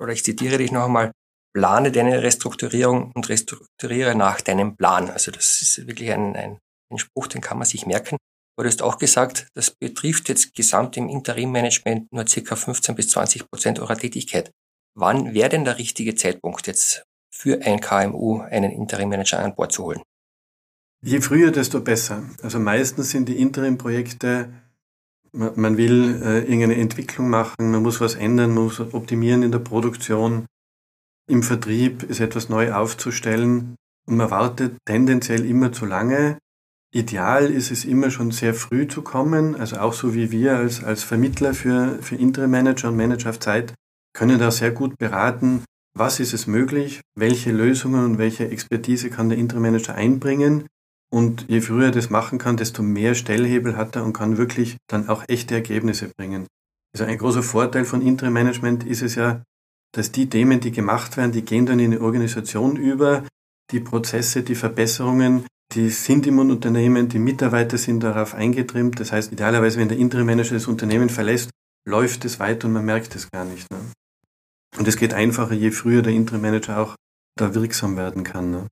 oder 0.01 0.13
ich 0.13 0.25
zitiere 0.25 0.59
dich 0.59 0.73
noch 0.73 0.87
einmal, 0.87 1.13
plane 1.55 1.91
deine 1.93 2.23
Restrukturierung 2.23 3.13
und 3.15 3.29
restrukturiere 3.29 4.15
nach 4.15 4.41
deinem 4.41 4.77
Plan. 4.77 5.11
Also 5.11 5.31
das 5.31 5.63
ist 5.63 5.87
wirklich 5.87 6.13
ein, 6.13 6.37
ein, 6.37 6.59
ein 6.93 6.99
Spruch, 6.99 7.27
den 7.27 7.41
kann 7.41 7.59
man 7.59 7.67
sich 7.67 7.87
merken. 7.87 8.17
Aber 8.57 8.65
du 8.65 8.71
hast 8.71 8.83
auch 8.83 8.99
gesagt, 8.99 9.49
das 9.55 9.71
betrifft 9.71 10.29
jetzt 10.29 10.55
gesamt 10.55 10.97
im 10.97 11.09
Interimmanagement 11.09 12.13
nur 12.13 12.27
circa 12.27 12.57
15 12.57 12.95
bis 12.95 13.11
20 13.11 13.49
Prozent 13.49 13.79
eurer 13.79 13.97
Tätigkeit. 13.97 14.51
Wann 14.97 15.33
wäre 15.33 15.49
denn 15.49 15.65
der 15.65 15.79
richtige 15.79 16.17
Zeitpunkt 16.17 16.67
jetzt 16.67 17.05
für 17.33 17.63
ein 17.63 17.81
KMU 17.81 18.41
einen 18.41 18.73
Interimmanager 18.73 19.39
an 19.39 19.55
Bord 19.55 19.73
zu 19.73 19.85
holen? 19.85 20.03
Je 21.01 21.21
früher, 21.21 21.53
desto 21.53 21.81
besser. 21.81 22.25
Also 22.43 22.59
meistens 22.59 23.11
sind 23.11 23.29
die 23.29 23.39
Interim-Projekte, 23.39 24.53
man, 25.39 25.77
will 25.77 26.21
äh, 26.23 26.41
irgendeine 26.41 26.77
Entwicklung 26.77 27.31
machen, 27.31 27.71
man 27.71 27.83
muss 27.83 28.01
was 28.01 28.15
ändern, 28.15 28.55
man 28.55 28.65
muss 28.65 28.81
optimieren 28.81 29.43
in 29.43 29.53
der 29.53 29.61
Produktion, 29.61 30.47
im 31.29 31.43
Vertrieb 31.43 32.03
ist 32.03 32.21
etwas 32.21 32.49
neu 32.49 32.73
aufzustellen 32.73 33.77
und 34.07 34.17
man 34.17 34.31
wartet 34.31 34.79
tendenziell 34.87 35.45
immer 35.45 35.73
zu 35.73 35.85
lange. 35.85 36.39
Ideal 36.95 37.51
ist 37.51 37.71
es 37.71 37.85
immer 37.85 38.11
schon 38.11 38.31
sehr 38.31 38.55
früh 38.55 38.89
zu 38.89 39.03
kommen, 39.03 39.55
also 39.55 39.77
auch 39.77 39.93
so 39.93 40.15
wie 40.15 40.31
wir 40.31 40.57
als, 40.57 40.83
als 40.83 41.03
Vermittler 41.03 41.53
für, 41.53 41.99
für 42.01 42.17
Interim-Manager 42.17 42.89
und 42.89 42.97
Manager 42.97 43.31
auf 43.31 43.41
Zeit 43.41 43.75
können 44.15 44.39
da 44.39 44.51
sehr 44.51 44.71
gut 44.71 44.97
beraten, 44.99 45.65
was 45.95 46.19
ist 46.19 46.33
es 46.33 46.47
möglich, 46.47 47.03
welche 47.15 47.53
Lösungen 47.53 48.05
und 48.05 48.19
welche 48.19 48.49
Expertise 48.49 49.11
kann 49.11 49.29
der 49.29 49.39
Interim-Manager 49.39 49.95
einbringen 49.95 50.67
und 51.11 51.47
je 51.49 51.61
früher 51.61 51.87
er 51.87 51.91
das 51.91 52.11
machen 52.11 52.39
kann, 52.39 52.57
desto 52.57 52.83
mehr 52.83 53.15
Stellhebel 53.15 53.77
hat 53.77 53.97
er 53.97 54.05
und 54.05 54.13
kann 54.13 54.37
wirklich 54.37 54.77
dann 54.89 55.09
auch 55.09 55.25
echte 55.29 55.55
Ergebnisse 55.55 56.11
bringen. 56.17 56.47
Also 56.93 57.05
ein 57.05 57.19
großer 57.19 57.43
Vorteil 57.43 57.85
von 57.85 58.03
Interim 58.03 58.33
Management 58.33 58.85
ist 58.85 59.03
es 59.03 59.15
ja, 59.15 59.43
dass 59.93 60.13
die 60.13 60.29
Themen, 60.29 60.61
die 60.61 60.73
gemacht 60.73 61.17
werden, 61.17 61.33
die 61.33 61.45
gehen 61.45 61.67
dann 61.67 61.81
in 61.81 61.93
die 61.93 62.01
Organisation 62.01 62.77
über, 62.77 63.25
die 63.71 63.81
Prozesse, 63.81 64.43
die 64.43 64.55
Verbesserungen, 64.55 65.47
die 65.73 65.91
sind 65.91 66.27
im 66.27 66.39
Unternehmen, 66.39 67.09
die 67.09 67.19
Mitarbeiter 67.19 67.77
sind 67.77 68.03
darauf 68.03 68.35
eingetrimmt. 68.35 69.01
Das 69.01 69.13
heißt, 69.13 69.33
idealerweise, 69.33 69.79
wenn 69.79 69.89
der 69.89 69.99
Interim 69.99 70.27
Manager 70.27 70.55
das 70.55 70.67
Unternehmen 70.67 71.11
verlässt, 71.11 71.51
läuft 71.87 72.25
es 72.25 72.41
weiter 72.41 72.67
und 72.67 72.75
man 72.75 72.85
merkt 72.85 73.15
es 73.15 73.31
gar 73.31 73.45
nicht. 73.45 73.71
Ne? 73.71 73.79
Und 74.79 74.89
es 74.89 74.97
geht 74.97 75.15
einfacher, 75.15 75.55
je 75.55 75.71
früher 75.71 76.03
der 76.03 76.13
Interim 76.13 76.43
Manager 76.43 76.79
auch 76.79 76.97
da 77.37 77.55
wirksam 77.55 77.97
werden 77.97 78.25
kann. 78.25 78.51
Ne? 78.51 78.67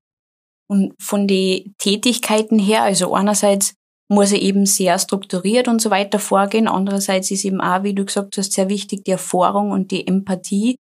Und 0.69 0.95
von 1.01 1.29
den 1.29 1.75
Tätigkeiten 1.79 2.59
her, 2.59 2.83
also 2.83 3.15
einerseits 3.15 3.75
muss 4.09 4.33
er 4.33 4.41
eben 4.41 4.67
sehr 4.67 4.99
strukturiert 4.99 5.69
und 5.69 5.81
so 5.81 5.91
weiter 5.91 6.19
vorgehen. 6.19 6.69
Andererseits 6.69 7.31
ist 7.31 7.45
eben 7.45 7.61
auch, 7.61 7.83
wie 7.83 7.95
du 7.95 8.05
gesagt 8.05 8.37
hast, 8.37 8.53
sehr 8.53 8.69
wichtig 8.69 9.05
die 9.05 9.13
Erfahrung 9.13 9.71
und 9.71 9.91
die 9.91 10.07
Empathie. 10.07 10.77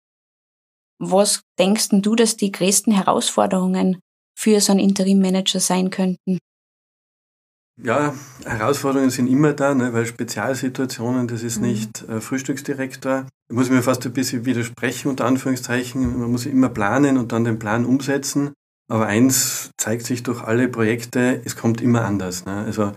Was 0.99 1.43
denkst 1.59 1.89
du, 1.91 2.15
dass 2.15 2.37
die 2.37 2.53
größten 2.53 2.93
Herausforderungen 2.93 3.99
für 4.39 4.61
so 4.61 4.73
einen 4.73 4.81
Interim-Manager 4.81 5.61
sein 5.61 5.91
könnten? 5.91 6.39
Ja, 7.83 8.15
Herausforderungen 8.45 9.11
sind 9.11 9.27
immer 9.27 9.53
da, 9.53 9.75
ne, 9.75 9.93
weil 9.93 10.07
Spezialsituationen, 10.07 11.27
das 11.27 11.43
ist 11.43 11.61
mhm. 11.61 11.67
nicht 11.67 12.09
äh, 12.09 12.21
Frühstücksdirektor. 12.21 13.27
Da 13.49 13.55
muss 13.55 13.67
ich 13.67 13.73
mir 13.73 13.83
fast 13.83 14.07
ein 14.07 14.13
bisschen 14.13 14.45
widersprechen, 14.45 15.09
unter 15.09 15.25
Anführungszeichen. 15.25 16.21
Man 16.21 16.31
muss 16.31 16.47
immer 16.47 16.69
planen 16.69 17.19
und 17.19 17.33
dann 17.33 17.43
den 17.43 17.59
Plan 17.59 17.85
umsetzen. 17.85 18.53
Aber 18.89 19.07
eins 19.07 19.71
zeigt 19.79 20.05
sich 20.05 20.23
durch 20.23 20.43
alle 20.43 20.69
Projekte, 20.69 21.41
es 21.45 21.57
kommt 21.57 21.81
immer 21.81 22.05
anders. 22.05 22.45
Ne? 22.45 22.65
Also 22.65 22.93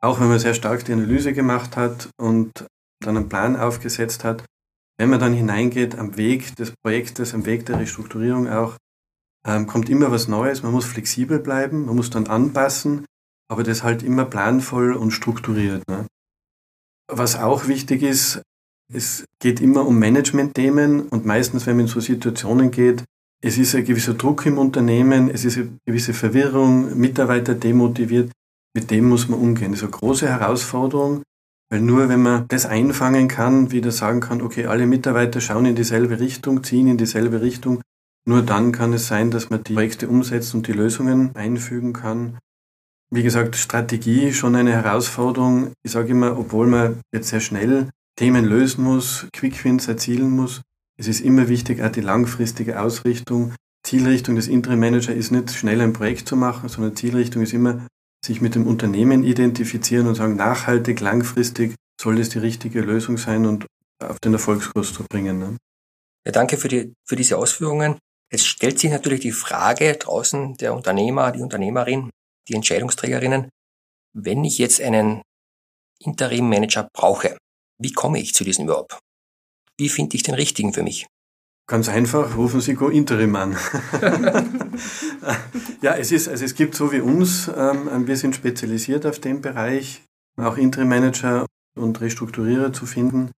auch 0.00 0.20
wenn 0.20 0.28
man 0.28 0.38
sehr 0.38 0.54
stark 0.54 0.84
die 0.84 0.92
Analyse 0.92 1.32
gemacht 1.32 1.76
hat 1.76 2.08
und 2.20 2.66
dann 3.02 3.16
einen 3.16 3.28
Plan 3.28 3.56
aufgesetzt 3.56 4.24
hat, 4.24 4.44
wenn 4.98 5.08
man 5.08 5.20
dann 5.20 5.32
hineingeht 5.32 5.96
am 5.96 6.16
Weg 6.16 6.56
des 6.56 6.74
Projektes, 6.82 7.32
am 7.32 7.46
Weg 7.46 7.64
der 7.66 7.78
Restrukturierung 7.78 8.48
auch, 8.48 8.76
ähm, 9.46 9.66
kommt 9.66 9.88
immer 9.88 10.10
was 10.10 10.28
Neues. 10.28 10.62
Man 10.62 10.72
muss 10.72 10.84
flexibel 10.84 11.38
bleiben, 11.38 11.86
man 11.86 11.96
muss 11.96 12.10
dann 12.10 12.26
anpassen, 12.26 13.06
aber 13.48 13.62
das 13.62 13.82
halt 13.82 14.02
immer 14.02 14.26
planvoll 14.26 14.92
und 14.92 15.12
strukturiert. 15.12 15.82
Ne? 15.88 16.06
Was 17.08 17.36
auch 17.36 17.66
wichtig 17.66 18.02
ist, 18.02 18.42
es 18.92 19.24
geht 19.40 19.60
immer 19.60 19.86
um 19.86 19.98
Management-Themen 19.98 21.08
und 21.08 21.24
meistens, 21.24 21.66
wenn 21.66 21.76
man 21.76 21.86
in 21.86 21.90
so 21.90 22.00
Situationen 22.00 22.70
geht, 22.70 23.04
es 23.42 23.56
ist 23.56 23.74
ein 23.74 23.84
gewisser 23.84 24.14
Druck 24.14 24.44
im 24.46 24.58
Unternehmen, 24.58 25.30
es 25.30 25.44
ist 25.44 25.56
eine 25.56 25.78
gewisse 25.86 26.12
Verwirrung, 26.12 26.98
Mitarbeiter 26.98 27.54
demotiviert. 27.54 28.30
Mit 28.74 28.90
dem 28.90 29.08
muss 29.08 29.28
man 29.28 29.40
umgehen. 29.40 29.72
Das 29.72 29.80
ist 29.80 29.84
eine 29.84 29.92
große 29.92 30.28
Herausforderung, 30.28 31.22
weil 31.70 31.80
nur 31.80 32.08
wenn 32.08 32.22
man 32.22 32.46
das 32.48 32.66
einfangen 32.66 33.26
kann, 33.26 33.72
wieder 33.72 33.90
sagen 33.90 34.20
kann, 34.20 34.42
okay, 34.42 34.66
alle 34.66 34.86
Mitarbeiter 34.86 35.40
schauen 35.40 35.66
in 35.66 35.74
dieselbe 35.74 36.20
Richtung, 36.20 36.62
ziehen 36.62 36.86
in 36.86 36.96
dieselbe 36.96 37.40
Richtung, 37.40 37.82
nur 38.26 38.42
dann 38.42 38.70
kann 38.70 38.92
es 38.92 39.08
sein, 39.08 39.30
dass 39.30 39.50
man 39.50 39.64
die 39.64 39.74
Projekte 39.74 40.08
umsetzt 40.08 40.54
und 40.54 40.66
die 40.68 40.72
Lösungen 40.72 41.34
einfügen 41.34 41.92
kann. 41.92 42.38
Wie 43.12 43.24
gesagt, 43.24 43.56
Strategie 43.56 44.32
schon 44.32 44.54
eine 44.54 44.72
Herausforderung. 44.72 45.72
Ich 45.82 45.90
sage 45.90 46.10
immer, 46.10 46.38
obwohl 46.38 46.68
man 46.68 47.00
jetzt 47.12 47.28
sehr 47.28 47.40
schnell 47.40 47.88
Themen 48.16 48.44
lösen 48.44 48.84
muss, 48.84 49.26
Quickwins 49.32 49.88
erzielen 49.88 50.30
muss, 50.30 50.62
es 51.00 51.08
ist 51.08 51.20
immer 51.22 51.48
wichtig, 51.48 51.82
auch 51.82 51.90
die 51.90 52.02
langfristige 52.02 52.78
Ausrichtung. 52.78 53.54
Zielrichtung 53.82 54.36
des 54.36 54.48
Interim 54.48 54.80
Manager 54.80 55.14
ist 55.14 55.30
nicht 55.30 55.50
schnell 55.50 55.80
ein 55.80 55.94
Projekt 55.94 56.28
zu 56.28 56.36
machen, 56.36 56.68
sondern 56.68 56.94
Zielrichtung 56.94 57.42
ist 57.42 57.54
immer 57.54 57.86
sich 58.22 58.42
mit 58.42 58.54
dem 58.54 58.66
Unternehmen 58.66 59.24
identifizieren 59.24 60.06
und 60.06 60.14
sagen, 60.14 60.36
nachhaltig, 60.36 61.00
langfristig 61.00 61.74
soll 61.98 62.16
das 62.16 62.28
die 62.28 62.38
richtige 62.38 62.82
Lösung 62.82 63.16
sein 63.16 63.46
und 63.46 63.66
auf 63.98 64.20
den 64.20 64.34
Erfolgskurs 64.34 64.92
zu 64.92 65.04
bringen. 65.10 65.38
Ne? 65.38 65.56
Ja, 66.26 66.32
danke 66.32 66.58
für, 66.58 66.68
die, 66.68 66.92
für 67.08 67.16
diese 67.16 67.38
Ausführungen. 67.38 67.98
Jetzt 68.30 68.46
stellt 68.46 68.78
sich 68.78 68.90
natürlich 68.90 69.20
die 69.20 69.32
Frage 69.32 69.94
draußen 69.94 70.54
der 70.58 70.74
Unternehmer, 70.74 71.32
die 71.32 71.40
Unternehmerin, 71.40 72.10
die 72.46 72.54
Entscheidungsträgerinnen, 72.54 73.48
wenn 74.14 74.44
ich 74.44 74.58
jetzt 74.58 74.82
einen 74.82 75.22
Interim-Manager 75.98 76.88
brauche, 76.92 77.38
wie 77.80 77.92
komme 77.92 78.20
ich 78.20 78.34
zu 78.34 78.44
diesem 78.44 78.66
überhaupt? 78.66 78.98
Wie 79.80 79.88
finde 79.88 80.14
ich 80.14 80.22
den 80.22 80.34
richtigen 80.34 80.74
für 80.74 80.82
mich? 80.82 81.06
Ganz 81.66 81.88
einfach, 81.88 82.36
rufen 82.36 82.60
Sie 82.60 82.74
Go 82.74 82.88
Interim 82.88 83.34
an. 83.34 83.56
ja, 85.80 85.96
es 85.96 86.12
ist, 86.12 86.28
also 86.28 86.44
es 86.44 86.54
gibt 86.54 86.74
so 86.74 86.92
wie 86.92 87.00
uns, 87.00 87.50
ähm, 87.56 88.06
wir 88.06 88.18
sind 88.18 88.36
spezialisiert 88.36 89.06
auf 89.06 89.20
dem 89.20 89.40
Bereich, 89.40 90.02
auch 90.36 90.58
Interim 90.58 90.88
Manager 90.88 91.46
und 91.78 91.98
Restrukturierer 91.98 92.74
zu 92.74 92.84
finden. 92.84 93.30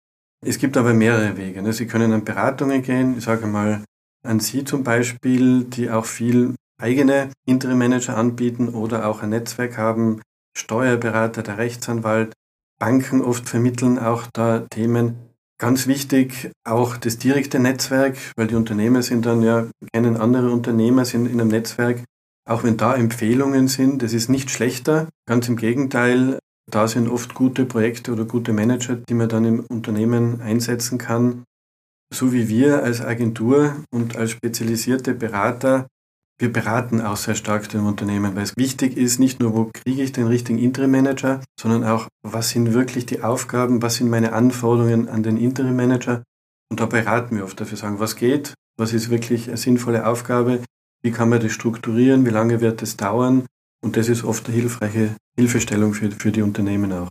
Es 0.43 0.57
gibt 0.57 0.77
aber 0.77 0.95
mehrere 0.95 1.37
Wege. 1.37 1.61
Ne? 1.61 1.73
Sie 1.73 1.85
können 1.85 2.11
an 2.11 2.25
Beratungen 2.25 2.81
gehen, 2.81 3.19
ich 3.19 3.25
sage 3.25 3.45
mal 3.45 3.83
an 4.25 4.39
Sie 4.39 4.63
zum 4.63 4.83
Beispiel, 4.83 5.65
die 5.65 5.91
auch 5.91 6.05
viel 6.05 6.55
eigene 6.81 7.29
Interim 7.45 7.77
Manager 7.77 8.17
anbieten 8.17 8.69
oder 8.69 9.05
auch 9.05 9.21
ein 9.21 9.29
Netzwerk 9.29 9.77
haben, 9.77 10.23
Steuerberater, 10.57 11.43
der 11.43 11.59
Rechtsanwalt, 11.59 12.33
Banken 12.79 13.21
oft 13.21 13.47
vermitteln 13.47 13.99
auch 13.99 14.25
da 14.33 14.65
Themen. 14.71 15.30
Ganz 15.61 15.85
wichtig 15.85 16.49
auch 16.65 16.97
das 16.97 17.19
direkte 17.19 17.59
Netzwerk, 17.59 18.17
weil 18.35 18.47
die 18.47 18.55
Unternehmer 18.55 19.03
sind 19.03 19.27
dann 19.27 19.43
ja, 19.43 19.67
kennen 19.93 20.17
andere 20.17 20.49
Unternehmer, 20.49 21.05
sind 21.05 21.27
in 21.27 21.39
einem 21.39 21.49
Netzwerk. 21.49 22.03
Auch 22.49 22.63
wenn 22.63 22.77
da 22.77 22.95
Empfehlungen 22.95 23.67
sind, 23.67 24.01
das 24.01 24.13
ist 24.13 24.27
nicht 24.27 24.49
schlechter. 24.49 25.07
Ganz 25.27 25.47
im 25.49 25.57
Gegenteil, 25.57 26.39
da 26.67 26.87
sind 26.87 27.07
oft 27.07 27.35
gute 27.35 27.65
Projekte 27.65 28.11
oder 28.11 28.25
gute 28.25 28.53
Manager, 28.53 28.95
die 28.95 29.13
man 29.13 29.29
dann 29.29 29.45
im 29.45 29.59
Unternehmen 29.69 30.41
einsetzen 30.41 30.97
kann. 30.97 31.43
So 32.11 32.33
wie 32.33 32.49
wir 32.49 32.81
als 32.81 32.99
Agentur 32.99 33.75
und 33.93 34.15
als 34.15 34.31
spezialisierte 34.31 35.13
Berater 35.13 35.85
wir 36.41 36.51
beraten 36.51 37.01
auch 37.01 37.17
sehr 37.17 37.35
stark 37.35 37.69
dem 37.69 37.85
Unternehmen, 37.85 38.35
weil 38.35 38.43
es 38.43 38.57
wichtig 38.57 38.97
ist, 38.97 39.19
nicht 39.19 39.39
nur, 39.39 39.53
wo 39.53 39.69
kriege 39.71 40.01
ich 40.01 40.11
den 40.11 40.25
richtigen 40.25 40.57
Interim-Manager, 40.57 41.41
sondern 41.59 41.83
auch, 41.83 42.07
was 42.23 42.49
sind 42.49 42.73
wirklich 42.73 43.05
die 43.05 43.21
Aufgaben, 43.21 43.81
was 43.81 43.95
sind 43.95 44.09
meine 44.09 44.33
Anforderungen 44.33 45.07
an 45.07 45.21
den 45.21 45.37
Interim-Manager. 45.37 46.23
Und 46.69 46.79
da 46.79 46.87
beraten 46.87 47.35
wir 47.35 47.43
oft 47.43 47.59
dafür, 47.59 47.77
sagen, 47.77 47.99
was 47.99 48.15
geht, 48.15 48.55
was 48.77 48.91
ist 48.91 49.09
wirklich 49.09 49.47
eine 49.47 49.57
sinnvolle 49.57 50.07
Aufgabe, 50.07 50.63
wie 51.03 51.11
kann 51.11 51.29
man 51.29 51.39
das 51.39 51.51
strukturieren, 51.51 52.25
wie 52.25 52.31
lange 52.31 52.59
wird 52.59 52.81
es 52.81 52.97
dauern. 52.97 53.45
Und 53.83 53.95
das 53.95 54.09
ist 54.09 54.23
oft 54.23 54.47
eine 54.47 54.55
hilfreiche 54.55 55.15
Hilfestellung 55.37 55.93
für, 55.93 56.11
für 56.11 56.31
die 56.31 56.41
Unternehmen 56.41 56.91
auch. 56.91 57.09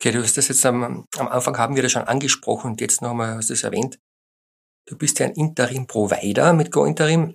Okay, 0.00 0.12
du 0.12 0.22
hast 0.22 0.36
das 0.36 0.48
jetzt 0.48 0.64
am, 0.64 1.04
am 1.16 1.28
Anfang 1.28 1.56
haben 1.58 1.76
wir 1.76 1.82
das 1.82 1.92
schon 1.92 2.02
angesprochen 2.02 2.72
und 2.72 2.80
jetzt 2.80 3.02
nochmal 3.02 3.36
hast 3.36 3.50
du 3.50 3.54
es 3.54 3.64
erwähnt. 3.64 3.98
Du 4.86 4.96
bist 4.96 5.18
ja 5.18 5.26
ein 5.26 5.32
Interim-Provider 5.32 6.52
mit 6.52 6.70
GoInterim. 6.70 7.34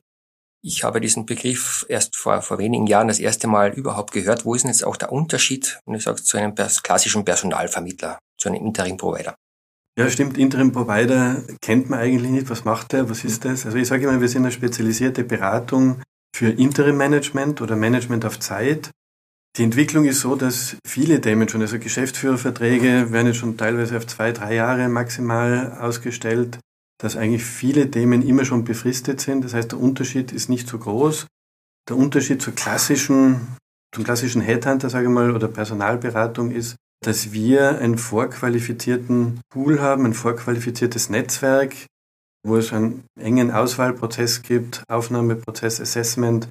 Ich 0.62 0.84
habe 0.84 1.00
diesen 1.00 1.26
Begriff 1.26 1.86
erst 1.88 2.18
vor, 2.18 2.42
vor 2.42 2.58
wenigen 2.58 2.86
Jahren 2.86 3.08
das 3.08 3.20
erste 3.20 3.48
Mal 3.48 3.72
überhaupt 3.72 4.12
gehört. 4.12 4.44
Wo 4.44 4.56
ist 4.56 4.64
denn 4.64 4.72
jetzt 4.72 4.84
auch 4.84 4.98
der 4.98 5.12
Unterschied, 5.12 5.80
wenn 5.86 5.96
ich 5.96 6.04
sage, 6.04 6.22
zu 6.22 6.38
einem 6.38 6.54
klassischen 6.56 7.24
Personalvermittler, 7.24 8.20
zu 8.38 8.50
einem 8.50 8.66
Interim-Provider? 8.66 9.36
Ja, 9.98 10.10
stimmt. 10.10 10.38
Interim-Provider 10.38 11.44
kennt 11.62 11.90
man 11.90 12.00
eigentlich 12.00 12.32
nicht. 12.32 12.50
Was 12.50 12.66
macht 12.66 12.92
der? 12.92 13.10
Was 13.10 13.24
ist 13.24 13.46
das? 13.46 13.66
Also 13.66 13.78
ich 13.78 13.88
sage 13.88 14.04
immer, 14.08 14.20
wir 14.20 14.28
sind 14.28 14.44
eine 14.44 14.52
spezialisierte 14.52 15.24
Beratung 15.24 16.02
für 16.36 16.50
Interim-Management 16.50 17.62
oder 17.62 17.78
Management 17.78 18.26
auf 18.26 18.40
Zeit. 18.40 18.92
Die 19.58 19.64
Entwicklung 19.64 20.06
ist 20.06 20.20
so, 20.20 20.36
dass 20.36 20.76
viele 20.86 21.22
Themen 21.22 21.48
schon, 21.50 21.62
also 21.62 21.80
Geschäftsführerverträge 21.80 23.12
werden 23.12 23.28
jetzt 23.28 23.38
schon 23.38 23.58
teilweise 23.58 23.98
auf 23.98 24.08
zwei, 24.08 24.32
drei 24.32 24.56
Jahre 24.56 24.90
maximal 24.90 25.78
ausgestellt 25.80 26.60
dass 27.02 27.16
eigentlich 27.16 27.46
viele 27.46 27.90
Themen 27.90 28.22
immer 28.22 28.46
schon 28.46 28.66
befristet 28.66 29.22
sind. 29.22 29.44
Das 29.44 29.54
heißt, 29.54 29.72
der 29.72 29.80
Unterschied 29.80 30.32
ist 30.32 30.50
nicht 30.50 30.68
so 30.68 30.78
groß. 30.78 31.28
Der 31.88 31.98
Unterschied 31.98 32.42
zur 32.42 32.54
klassischen, 32.54 33.56
zum 33.94 34.04
klassischen 34.04 34.42
Headhunter, 34.42 34.90
sage 34.90 35.08
ich 35.08 35.12
mal, 35.12 35.32
oder 35.32 35.48
Personalberatung 35.48 36.52
ist, 36.52 36.76
dass 37.04 37.32
wir 37.32 37.80
einen 37.80 37.98
vorqualifizierten 37.98 39.40
Pool 39.50 39.80
haben, 39.80 40.06
ein 40.06 40.14
vorqualifiziertes 40.14 41.10
Netzwerk, 41.10 41.74
wo 42.46 42.58
es 42.58 42.74
einen 42.74 43.06
engen 43.18 43.52
Auswahlprozess 43.52 44.42
gibt, 44.42 44.84
Aufnahmeprozess, 44.90 45.80
Assessment, 45.80 46.50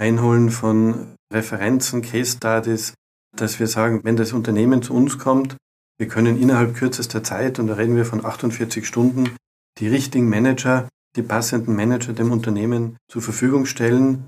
Einholen 0.00 0.50
von 0.50 1.14
Referenzen, 1.32 2.00
Case 2.00 2.36
Studies, 2.38 2.94
dass 3.36 3.60
wir 3.60 3.66
sagen, 3.66 4.00
wenn 4.04 4.16
das 4.16 4.32
Unternehmen 4.32 4.82
zu 4.82 4.94
uns 4.94 5.18
kommt, 5.18 5.56
wir 5.98 6.08
können 6.08 6.40
innerhalb 6.40 6.74
kürzester 6.74 7.22
Zeit, 7.22 7.58
und 7.58 7.66
da 7.68 7.74
reden 7.74 7.96
wir 7.96 8.06
von 8.06 8.24
48 8.24 8.86
Stunden, 8.86 9.36
die 9.78 9.88
richtigen 9.88 10.28
Manager, 10.28 10.88
die 11.16 11.22
passenden 11.22 11.76
Manager 11.76 12.12
dem 12.12 12.32
Unternehmen 12.32 12.96
zur 13.08 13.22
Verfügung 13.22 13.66
stellen. 13.66 14.26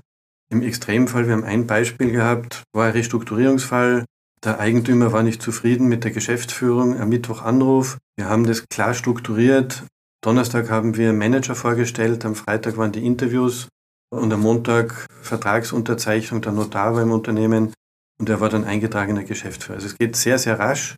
Im 0.49 0.61
Extremfall, 0.61 1.27
wir 1.27 1.33
haben 1.33 1.43
ein 1.43 1.67
Beispiel 1.67 2.11
gehabt, 2.11 2.63
war 2.73 2.85
ein 2.85 2.91
Restrukturierungsfall. 2.91 4.05
Der 4.43 4.59
Eigentümer 4.59 5.11
war 5.11 5.23
nicht 5.23 5.41
zufrieden 5.41 5.87
mit 5.87 6.03
der 6.03 6.11
Geschäftsführung. 6.11 6.99
Am 6.99 7.09
Mittwoch 7.09 7.41
Anruf. 7.41 7.97
Wir 8.15 8.29
haben 8.29 8.45
das 8.45 8.67
klar 8.69 8.93
strukturiert. 8.93 9.83
Donnerstag 10.21 10.69
haben 10.69 10.95
wir 10.97 11.13
Manager 11.13 11.55
vorgestellt. 11.55 12.23
Am 12.25 12.35
Freitag 12.35 12.77
waren 12.77 12.91
die 12.91 13.05
Interviews. 13.05 13.67
Und 14.11 14.31
am 14.31 14.41
Montag 14.41 15.07
Vertragsunterzeichnung. 15.21 16.41
Der 16.41 16.51
Notar 16.51 16.93
war 16.93 17.01
im 17.01 17.11
Unternehmen. 17.11 17.73
Und 18.19 18.29
er 18.29 18.39
war 18.39 18.49
dann 18.49 18.65
eingetragener 18.65 19.23
Geschäftsführer. 19.23 19.77
Also 19.77 19.87
es 19.87 19.97
geht 19.97 20.15
sehr, 20.15 20.37
sehr 20.37 20.59
rasch, 20.59 20.95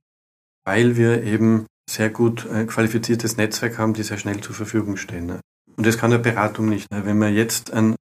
weil 0.66 0.98
wir 0.98 1.24
eben 1.24 1.66
sehr 1.90 2.10
gut 2.10 2.46
äh, 2.46 2.66
qualifiziertes 2.66 3.38
Netzwerk 3.38 3.78
haben, 3.78 3.94
die 3.94 4.04
sehr 4.04 4.18
schnell 4.18 4.42
zur 4.42 4.56
Verfügung 4.56 4.98
stehen. 4.98 5.26
Ne? 5.26 5.40
Und 5.76 5.86
das 5.86 5.98
kann 5.98 6.12
eine 6.12 6.22
Beratung 6.22 6.70
nicht. 6.70 6.88
Wenn 6.90 7.18
man 7.18 7.34
jetzt 7.34 7.72
ein, 7.72 7.96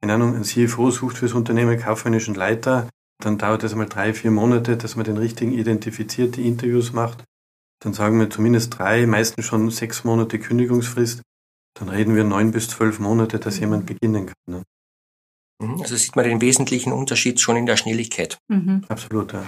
keine 0.00 0.14
Ahnung, 0.14 0.36
ein 0.36 0.44
CFO 0.44 0.90
sucht 0.90 1.18
fürs 1.18 1.34
Unternehmen, 1.34 1.78
kaufmännischen 1.78 2.34
Leiter, 2.34 2.88
dann 3.22 3.38
dauert 3.38 3.64
das 3.64 3.74
mal 3.74 3.86
drei, 3.86 4.14
vier 4.14 4.30
Monate, 4.30 4.76
dass 4.76 4.96
man 4.96 5.04
den 5.04 5.16
richtigen 5.16 5.52
identifiziert, 5.52 6.36
die 6.36 6.46
Interviews 6.46 6.92
macht. 6.92 7.24
Dann 7.80 7.92
sagen 7.92 8.18
wir 8.18 8.30
zumindest 8.30 8.78
drei, 8.78 9.06
meistens 9.06 9.44
schon 9.44 9.70
sechs 9.70 10.04
Monate 10.04 10.38
Kündigungsfrist. 10.38 11.22
Dann 11.74 11.88
reden 11.88 12.14
wir 12.14 12.24
neun 12.24 12.50
bis 12.50 12.68
zwölf 12.68 12.98
Monate, 12.98 13.38
dass 13.38 13.58
jemand 13.58 13.86
beginnen 13.86 14.26
kann. 14.26 14.34
Ne? 14.46 14.62
Mhm. 15.60 15.80
Also 15.82 15.96
sieht 15.96 16.16
man 16.16 16.24
den 16.24 16.40
wesentlichen 16.40 16.92
Unterschied 16.92 17.40
schon 17.40 17.56
in 17.56 17.66
der 17.66 17.76
Schnelligkeit. 17.76 18.38
Mhm. 18.48 18.84
Absolut, 18.88 19.32
ja. 19.32 19.44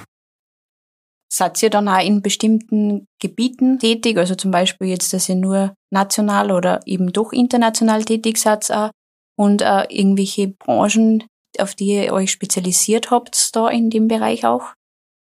Seid 1.32 1.62
ihr 1.62 1.70
dann 1.70 1.88
auch 1.88 2.04
in 2.04 2.22
bestimmten 2.22 3.06
Gebieten 3.20 3.78
tätig? 3.78 4.18
Also 4.18 4.34
zum 4.34 4.50
Beispiel 4.50 4.88
jetzt, 4.88 5.12
dass 5.12 5.28
ihr 5.28 5.36
nur 5.36 5.74
national 5.90 6.50
oder 6.50 6.80
eben 6.86 7.12
doch 7.12 7.32
international 7.32 8.04
tätig 8.04 8.38
seid 8.38 8.70
auch 8.72 8.90
und 9.36 9.62
äh, 9.62 9.84
irgendwelche 9.88 10.48
Branchen, 10.48 11.24
auf 11.58 11.74
die 11.74 11.94
ihr 11.94 12.12
euch 12.12 12.32
spezialisiert 12.32 13.10
habt, 13.10 13.54
da 13.54 13.68
in 13.68 13.90
dem 13.90 14.08
Bereich 14.08 14.44
auch? 14.44 14.74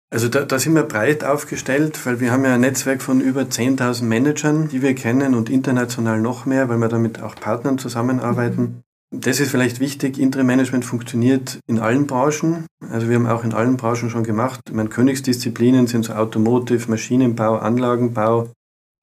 Also 0.09 0.29
da, 0.29 0.45
da 0.45 0.57
sind 0.57 0.73
wir 0.73 0.83
breit 0.83 1.25
aufgestellt, 1.25 2.05
weil 2.05 2.21
wir 2.21 2.31
haben 2.31 2.45
ja 2.45 2.53
ein 2.53 2.61
Netzwerk 2.61 3.01
von 3.01 3.19
über 3.19 3.41
10.000 3.41 4.03
Managern, 4.03 4.69
die 4.69 4.81
wir 4.81 4.95
kennen 4.95 5.35
und 5.35 5.49
international 5.49 6.21
noch 6.21 6.45
mehr, 6.45 6.69
weil 6.69 6.77
wir 6.77 6.87
damit 6.87 7.21
auch 7.21 7.35
Partnern 7.35 7.77
zusammenarbeiten. 7.77 8.83
Das 9.15 9.39
ist 9.39 9.51
vielleicht 9.51 9.79
wichtig. 9.79 10.17
Interim 10.17 10.47
Management 10.47 10.83
funktioniert 10.83 11.59
in 11.65 11.79
allen 11.79 12.07
Branchen. 12.07 12.65
Also 12.89 13.07
wir 13.07 13.15
haben 13.15 13.27
auch 13.27 13.45
in 13.45 13.53
allen 13.53 13.77
Branchen 13.77 14.09
schon 14.09 14.23
gemacht. 14.23 14.59
Meine 14.71 14.89
Königsdisziplinen 14.89 15.87
sind 15.87 16.05
so 16.05 16.13
Automotive, 16.13 16.89
Maschinenbau, 16.89 17.57
Anlagenbau, 17.57 18.51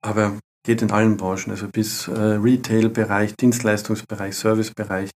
aber 0.03 0.39
geht 0.65 0.83
in 0.83 0.91
allen 0.91 1.17
Branchen, 1.17 1.51
also 1.51 1.69
bis 1.69 2.09
äh, 2.09 2.13
Retail-Bereich, 2.13 3.35
Dienstleistungsbereich, 3.37 4.37
Servicebereich, 4.37 5.11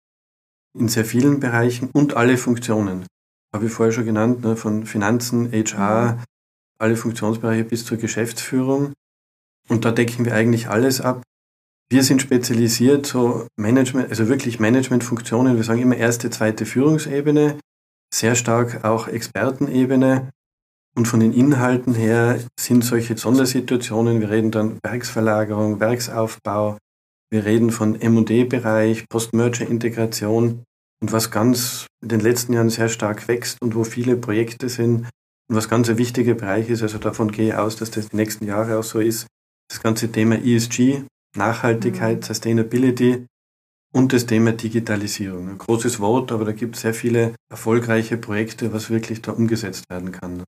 in 0.78 0.88
sehr 0.88 1.04
vielen 1.04 1.40
Bereichen 1.40 1.90
und 1.92 2.16
alle 2.16 2.36
Funktionen. 2.36 3.06
Habe 3.54 3.66
ich 3.66 3.72
vorher 3.72 3.92
schon 3.92 4.04
genannt, 4.04 4.44
ne, 4.44 4.56
von 4.56 4.86
Finanzen, 4.86 5.50
HR, 5.52 6.22
alle 6.78 6.96
Funktionsbereiche 6.96 7.64
bis 7.64 7.84
zur 7.84 7.96
Geschäftsführung. 7.96 8.92
Und 9.68 9.84
da 9.84 9.92
decken 9.92 10.24
wir 10.24 10.34
eigentlich 10.34 10.68
alles 10.68 11.00
ab. 11.00 11.22
Wir 11.88 12.02
sind 12.02 12.20
spezialisiert, 12.20 13.06
so 13.06 13.46
Management, 13.56 14.10
also 14.10 14.28
wirklich 14.28 14.58
Managementfunktionen. 14.58 15.56
Wir 15.56 15.62
sagen 15.62 15.80
immer 15.80 15.96
erste, 15.96 16.30
zweite 16.30 16.66
Führungsebene, 16.66 17.60
sehr 18.12 18.34
stark 18.34 18.84
auch 18.84 19.06
Expertenebene. 19.06 20.30
Und 20.96 21.06
von 21.06 21.20
den 21.20 21.32
Inhalten 21.32 21.94
her 21.94 22.40
sind 22.58 22.82
solche 22.82 23.16
Sondersituationen. 23.16 24.20
Wir 24.20 24.30
reden 24.30 24.50
dann 24.50 24.78
Werksverlagerung, 24.82 25.78
Werksaufbau. 25.78 26.78
Wir 27.30 27.44
reden 27.44 27.70
von 27.70 28.00
M&D-Bereich, 28.00 29.08
Post-Merger-Integration. 29.08 30.64
Und 31.02 31.12
was 31.12 31.30
ganz 31.30 31.86
in 32.02 32.08
den 32.08 32.20
letzten 32.20 32.54
Jahren 32.54 32.70
sehr 32.70 32.88
stark 32.88 33.28
wächst 33.28 33.60
und 33.60 33.74
wo 33.74 33.84
viele 33.84 34.16
Projekte 34.16 34.68
sind 34.68 35.08
und 35.48 35.56
was 35.56 35.68
ganz 35.68 35.88
ein 35.90 35.98
wichtiger 35.98 36.34
Bereich 36.34 36.70
ist, 36.70 36.82
also 36.82 36.98
davon 36.98 37.30
gehe 37.30 37.48
ich 37.48 37.54
aus, 37.54 37.76
dass 37.76 37.90
das 37.90 38.08
die 38.08 38.16
nächsten 38.16 38.46
Jahre 38.46 38.78
auch 38.78 38.82
so 38.82 38.98
ist, 38.98 39.26
das 39.68 39.82
ganze 39.82 40.10
Thema 40.10 40.36
ESG, 40.36 41.02
Nachhaltigkeit, 41.36 42.18
mhm. 42.18 42.22
Sustainability 42.22 43.26
und 43.92 44.12
das 44.12 44.26
Thema 44.26 44.52
Digitalisierung. 44.52 45.48
Ein 45.48 45.58
großes 45.58 46.00
Wort, 46.00 46.32
aber 46.32 46.44
da 46.44 46.52
gibt 46.52 46.76
es 46.76 46.82
sehr 46.82 46.94
viele 46.94 47.34
erfolgreiche 47.50 48.16
Projekte, 48.18 48.72
was 48.72 48.90
wirklich 48.90 49.22
da 49.22 49.32
umgesetzt 49.32 49.88
werden 49.88 50.12
kann. 50.12 50.44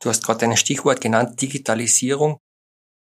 Du 0.00 0.08
hast 0.08 0.24
gerade 0.24 0.46
ein 0.46 0.56
Stichwort 0.56 1.00
genannt, 1.00 1.40
Digitalisierung. 1.42 2.38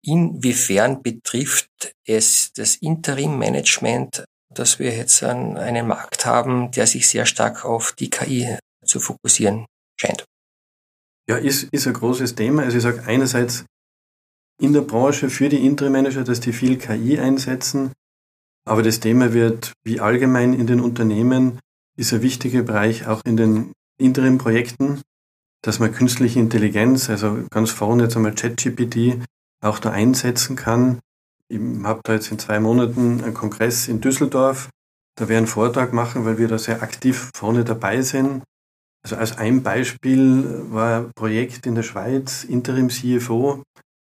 Inwiefern 0.03 1.01
betrifft 1.01 1.93
es 2.05 2.51
das 2.53 2.75
Interim-Management, 2.75 4.25
dass 4.53 4.79
wir 4.79 4.95
jetzt 4.95 5.23
einen 5.23 5.87
Markt 5.87 6.25
haben, 6.25 6.71
der 6.71 6.87
sich 6.87 7.07
sehr 7.07 7.25
stark 7.25 7.65
auf 7.65 7.93
die 7.93 8.09
KI 8.09 8.57
zu 8.85 8.99
fokussieren 8.99 9.65
scheint? 9.99 10.25
Ja, 11.29 11.37
ist, 11.37 11.63
ist 11.71 11.87
ein 11.87 11.93
großes 11.93 12.35
Thema. 12.35 12.63
Also 12.63 12.77
ich 12.77 12.83
sage 12.83 13.03
einerseits 13.05 13.65
in 14.59 14.73
der 14.73 14.81
Branche 14.81 15.29
für 15.29 15.49
die 15.49 15.65
Interim-Manager, 15.65 16.23
dass 16.23 16.39
die 16.39 16.53
viel 16.53 16.77
KI 16.77 17.19
einsetzen. 17.19 17.91
Aber 18.65 18.83
das 18.83 18.99
Thema 18.99 19.33
wird, 19.33 19.73
wie 19.83 19.99
allgemein 19.99 20.53
in 20.53 20.67
den 20.67 20.81
Unternehmen, 20.81 21.59
ist 21.97 22.13
ein 22.13 22.21
wichtiger 22.21 22.63
Bereich 22.63 23.07
auch 23.07 23.21
in 23.25 23.37
den 23.37 23.71
Interim-Projekten, 23.97 25.01
dass 25.61 25.79
man 25.79 25.91
künstliche 25.91 26.39
Intelligenz, 26.39 27.09
also 27.09 27.45
ganz 27.49 27.71
vorne 27.71 28.03
jetzt 28.03 28.15
einmal 28.15 28.35
ChatGPT, 28.35 29.19
auch 29.61 29.79
da 29.79 29.91
einsetzen 29.91 30.55
kann. 30.55 30.99
Ich 31.49 31.59
habe 31.83 32.01
da 32.03 32.13
jetzt 32.13 32.31
in 32.31 32.39
zwei 32.39 32.59
Monaten 32.59 33.23
einen 33.23 33.33
Kongress 33.33 33.87
in 33.87 34.01
Düsseldorf. 34.01 34.69
Da 35.15 35.23
werde 35.23 35.33
ich 35.33 35.37
einen 35.37 35.47
Vortrag 35.47 35.93
machen, 35.93 36.25
weil 36.25 36.37
wir 36.37 36.47
da 36.47 36.59
sehr 36.59 36.83
aktiv 36.83 37.31
vorne 37.35 37.63
dabei 37.63 38.01
sind. 38.01 38.43
Also 39.03 39.15
als 39.15 39.37
ein 39.37 39.63
Beispiel 39.63 40.65
war 40.69 40.99
ein 40.99 41.11
Projekt 41.15 41.65
in 41.65 41.75
der 41.75 41.83
Schweiz, 41.83 42.43
Interim 42.43 42.89
CFO, 42.89 43.63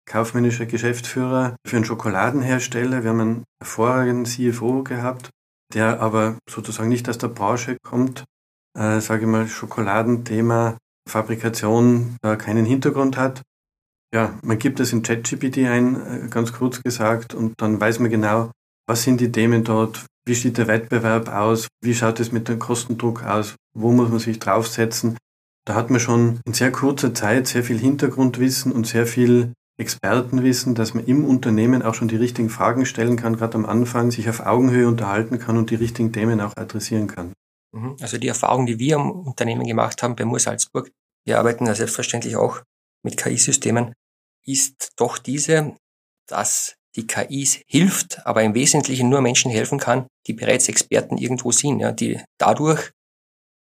kaufmännischer 0.09 0.65
Geschäftsführer 0.65 1.55
für 1.65 1.75
einen 1.75 1.85
Schokoladenhersteller. 1.85 3.03
Wir 3.03 3.11
haben 3.11 3.19
einen 3.19 3.43
hervorragenden 3.61 4.25
CFO 4.25 4.83
gehabt, 4.83 5.29
der 5.73 6.01
aber 6.01 6.37
sozusagen 6.49 6.89
nicht 6.89 7.07
aus 7.07 7.19
der 7.19 7.27
Branche 7.27 7.77
kommt, 7.85 8.25
äh, 8.77 8.99
sage 8.99 9.21
ich 9.21 9.27
mal, 9.27 9.47
Schokoladenthema, 9.47 10.77
Fabrikation 11.07 12.17
äh, 12.23 12.35
keinen 12.35 12.65
Hintergrund 12.65 13.17
hat. 13.17 13.43
Ja, 14.13 14.37
man 14.41 14.57
gibt 14.57 14.79
es 14.79 14.91
in 14.91 15.03
ChatGPT 15.03 15.59
ein, 15.59 15.95
äh, 15.95 16.27
ganz 16.29 16.53
kurz 16.53 16.81
gesagt, 16.81 17.35
und 17.35 17.53
dann 17.61 17.79
weiß 17.79 17.99
man 17.99 18.09
genau, 18.09 18.51
was 18.87 19.03
sind 19.03 19.21
die 19.21 19.31
Themen 19.31 19.63
dort, 19.63 20.07
wie 20.27 20.33
sieht 20.33 20.57
der 20.57 20.67
Wettbewerb 20.67 21.29
aus, 21.29 21.67
wie 21.83 21.93
schaut 21.93 22.19
es 22.19 22.31
mit 22.31 22.47
dem 22.47 22.57
Kostendruck 22.57 23.23
aus, 23.23 23.55
wo 23.75 23.91
muss 23.91 24.09
man 24.09 24.19
sich 24.19 24.39
draufsetzen. 24.39 25.17
Da 25.67 25.75
hat 25.75 25.91
man 25.91 25.99
schon 25.99 26.39
in 26.45 26.53
sehr 26.53 26.71
kurzer 26.71 27.13
Zeit 27.13 27.45
sehr 27.45 27.63
viel 27.63 27.77
Hintergrundwissen 27.77 28.71
und 28.71 28.87
sehr 28.87 29.05
viel 29.05 29.53
Expertenwissen, 29.79 30.75
dass 30.75 30.93
man 30.93 31.05
im 31.05 31.25
Unternehmen 31.25 31.81
auch 31.81 31.93
schon 31.93 32.07
die 32.07 32.17
richtigen 32.17 32.49
Fragen 32.49 32.85
stellen 32.85 33.15
kann, 33.15 33.37
gerade 33.37 33.55
am 33.55 33.65
Anfang 33.65 34.11
sich 34.11 34.29
auf 34.29 34.41
Augenhöhe 34.41 34.87
unterhalten 34.87 35.39
kann 35.39 35.57
und 35.57 35.69
die 35.69 35.75
richtigen 35.75 36.11
Themen 36.11 36.41
auch 36.41 36.55
adressieren 36.57 37.07
kann. 37.07 37.33
Mhm. 37.71 37.95
Also 38.01 38.17
die 38.17 38.27
Erfahrung, 38.27 38.65
die 38.65 38.79
wir 38.79 38.95
im 38.97 39.09
Unternehmen 39.09 39.65
gemacht 39.65 40.03
haben 40.03 40.15
bei 40.15 40.25
Moor 40.25 40.39
Salzburg, 40.39 40.91
wir 41.25 41.39
arbeiten 41.39 41.65
ja 41.65 41.75
selbstverständlich 41.75 42.35
auch 42.35 42.61
mit 43.03 43.17
KI-Systemen, 43.17 43.93
ist 44.45 44.91
doch 44.97 45.17
diese, 45.17 45.75
dass 46.27 46.75
die 46.95 47.07
KIs 47.07 47.61
hilft, 47.67 48.25
aber 48.25 48.43
im 48.43 48.55
Wesentlichen 48.55 49.09
nur 49.09 49.21
Menschen 49.21 49.51
helfen 49.51 49.79
kann, 49.79 50.07
die 50.27 50.33
bereits 50.33 50.67
Experten 50.69 51.17
irgendwo 51.17 51.51
sind, 51.51 51.79
ja, 51.79 51.91
die 51.91 52.19
dadurch, 52.37 52.91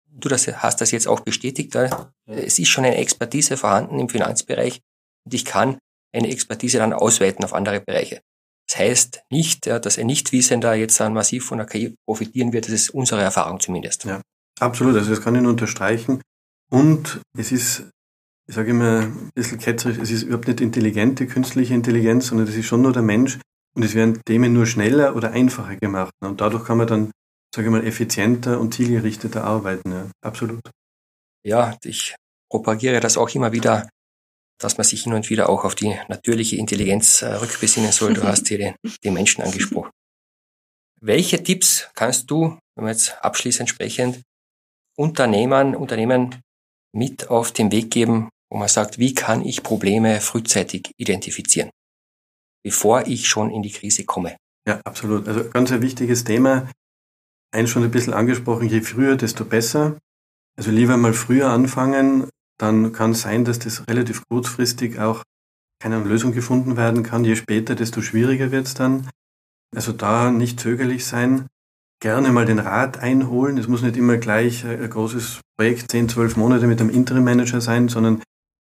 du 0.08 0.30
das, 0.30 0.46
hast 0.48 0.82
das 0.82 0.92
jetzt 0.92 1.08
auch 1.08 1.22
bestätigt, 1.22 1.74
ja, 1.74 2.12
es 2.26 2.60
ist 2.60 2.68
schon 2.68 2.86
eine 2.86 2.98
Expertise 2.98 3.58
vorhanden 3.58 4.00
im 4.00 4.10
Finanzbereich 4.10 4.82
und 5.26 5.34
ich 5.34 5.46
kann 5.46 5.78
eine 6.14 6.30
Expertise 6.30 6.78
dann 6.78 6.94
ausweiten 6.94 7.44
auf 7.44 7.54
andere 7.54 7.82
Bereiche. 7.82 8.22
Das 8.70 8.80
heißt 8.80 9.24
nicht, 9.30 9.68
dass 9.68 9.98
ein 9.98 10.08
Nichtwissender 10.08 10.74
jetzt 10.74 11.00
dann 11.00 11.14
massiv 11.14 11.46
von 11.46 11.58
der 11.58 11.68
KI 11.68 11.96
profitieren 12.08 12.54
wird. 12.54 12.66
Das 12.66 12.74
ist 12.74 12.90
unsere 12.92 13.22
Erfahrung 13.22 13.60
zumindest. 13.60 14.06
Ja, 14.06 14.22
absolut. 14.60 14.96
Also 14.96 15.10
das 15.10 15.22
kann 15.22 15.36
ich 15.36 15.42
nur 15.42 15.52
unterstreichen. 15.52 16.22
Und 16.72 17.22
es 17.38 17.52
ist, 17.52 17.90
ich 18.48 18.56
sage 18.56 18.72
immer 18.72 19.02
ein 19.02 19.30
bisschen 19.36 19.60
ketzerisch, 19.60 19.98
es 19.98 20.12
ist 20.12 20.24
überhaupt 20.24 20.48
nicht 20.48 20.62
intelligente 20.62 21.28
künstliche 21.28 21.74
Intelligenz, 21.74 22.28
sondern 22.28 22.48
es 22.48 22.56
ist 22.56 22.66
schon 22.66 22.82
nur 22.82 22.94
der 22.94 23.04
Mensch. 23.04 23.40
Und 23.76 23.84
es 23.84 23.96
werden 23.96 24.22
Themen 24.26 24.54
nur 24.54 24.66
schneller 24.66 25.16
oder 25.16 25.32
einfacher 25.32 25.76
gemacht. 25.76 26.14
Und 26.22 26.42
dadurch 26.42 26.64
kann 26.64 26.78
man 26.78 26.88
dann, 26.88 27.12
sage 27.54 27.68
ich 27.68 27.72
mal, 27.72 27.86
effizienter 27.86 28.60
und 28.60 28.74
zielgerichteter 28.74 29.44
arbeiten. 29.44 29.92
Ja, 29.92 30.06
absolut. 30.22 30.62
Ja, 31.46 31.78
ich 31.84 32.16
propagiere 32.50 33.00
das 33.00 33.18
auch 33.18 33.30
immer 33.36 33.52
wieder 33.52 33.90
dass 34.60 34.78
man 34.78 34.86
sich 34.86 35.04
hin 35.04 35.14
und 35.14 35.30
wieder 35.30 35.50
auch 35.50 35.64
auf 35.66 35.76
die 35.76 35.96
natürliche 36.08 36.56
Intelligenz 36.56 37.22
äh, 37.22 37.34
rückbesinnen 37.34 37.92
soll. 37.92 38.14
Du 38.14 38.24
hast 38.28 38.48
hier 38.48 38.58
den, 38.58 38.76
den 39.04 39.14
Menschen 39.14 39.44
angesprochen. 39.44 39.92
Welche 41.02 41.44
Tipps 41.44 41.90
kannst 41.96 42.32
du, 42.32 42.58
wenn 42.76 42.86
wir 42.86 42.92
jetzt 42.92 43.18
abschließend 43.22 43.70
sprechen, 43.70 44.24
Unternehmern, 44.98 45.76
Unternehmen 45.76 46.42
mit 46.96 47.30
auf 47.30 47.52
den 47.52 47.72
Weg 47.72 47.92
geben, 47.92 48.30
wo 48.50 48.58
man 48.58 48.68
sagt, 48.68 49.00
wie 49.00 49.14
kann 49.14 49.44
ich 49.44 49.64
Probleme 49.64 50.22
frühzeitig 50.22 50.92
identifizieren, 50.98 51.72
bevor 52.64 53.08
ich 53.08 53.28
schon 53.28 53.50
in 53.52 53.64
die 53.64 53.72
Krise 53.72 54.06
komme? 54.06 54.38
Ja, 54.68 54.80
absolut. 54.86 55.28
Also 55.28 55.50
ganz 55.50 55.72
ein 55.72 55.82
wichtiges 55.82 56.24
Thema. 56.24 56.70
Eins 57.52 57.70
schon 57.70 57.84
ein 57.84 57.92
bisschen 57.92 58.14
angesprochen, 58.14 58.70
je 58.70 58.82
früher, 58.82 59.16
desto 59.16 59.44
besser. 59.44 59.98
Also 60.56 60.72
lieber 60.72 60.98
mal 60.98 61.14
früher 61.14 61.50
anfangen, 61.50 62.30
dann 62.58 62.92
kann 62.92 63.12
es 63.12 63.22
sein, 63.22 63.46
dass 63.46 63.60
das 63.60 63.88
relativ 63.88 64.24
kurzfristig 64.30 65.00
auch 65.00 65.24
keine 65.82 66.00
Lösung 66.04 66.32
gefunden 66.32 66.78
werden 66.78 67.04
kann. 67.04 67.26
Je 67.26 67.36
später, 67.36 67.76
desto 67.76 68.02
schwieriger 68.02 68.52
wird 68.52 68.68
es 68.68 68.74
dann. 68.74 69.10
Also 69.76 69.92
da 69.92 70.32
nicht 70.32 70.60
zögerlich 70.60 71.06
sein, 71.06 71.48
gerne 72.00 72.32
mal 72.32 72.46
den 72.46 72.60
Rat 72.60 73.00
einholen. 73.00 73.58
Es 73.58 73.68
muss 73.68 73.82
nicht 73.82 73.98
immer 73.98 74.18
gleich 74.18 74.66
ein 74.66 74.90
großes 74.90 75.42
Projekt, 75.58 75.92
10, 75.92 76.10
12 76.10 76.38
Monate 76.38 76.68
mit 76.68 76.80
einem 76.80 76.90
Interim-Manager 76.90 77.62
sein, 77.62 77.90
sondern 77.90 78.22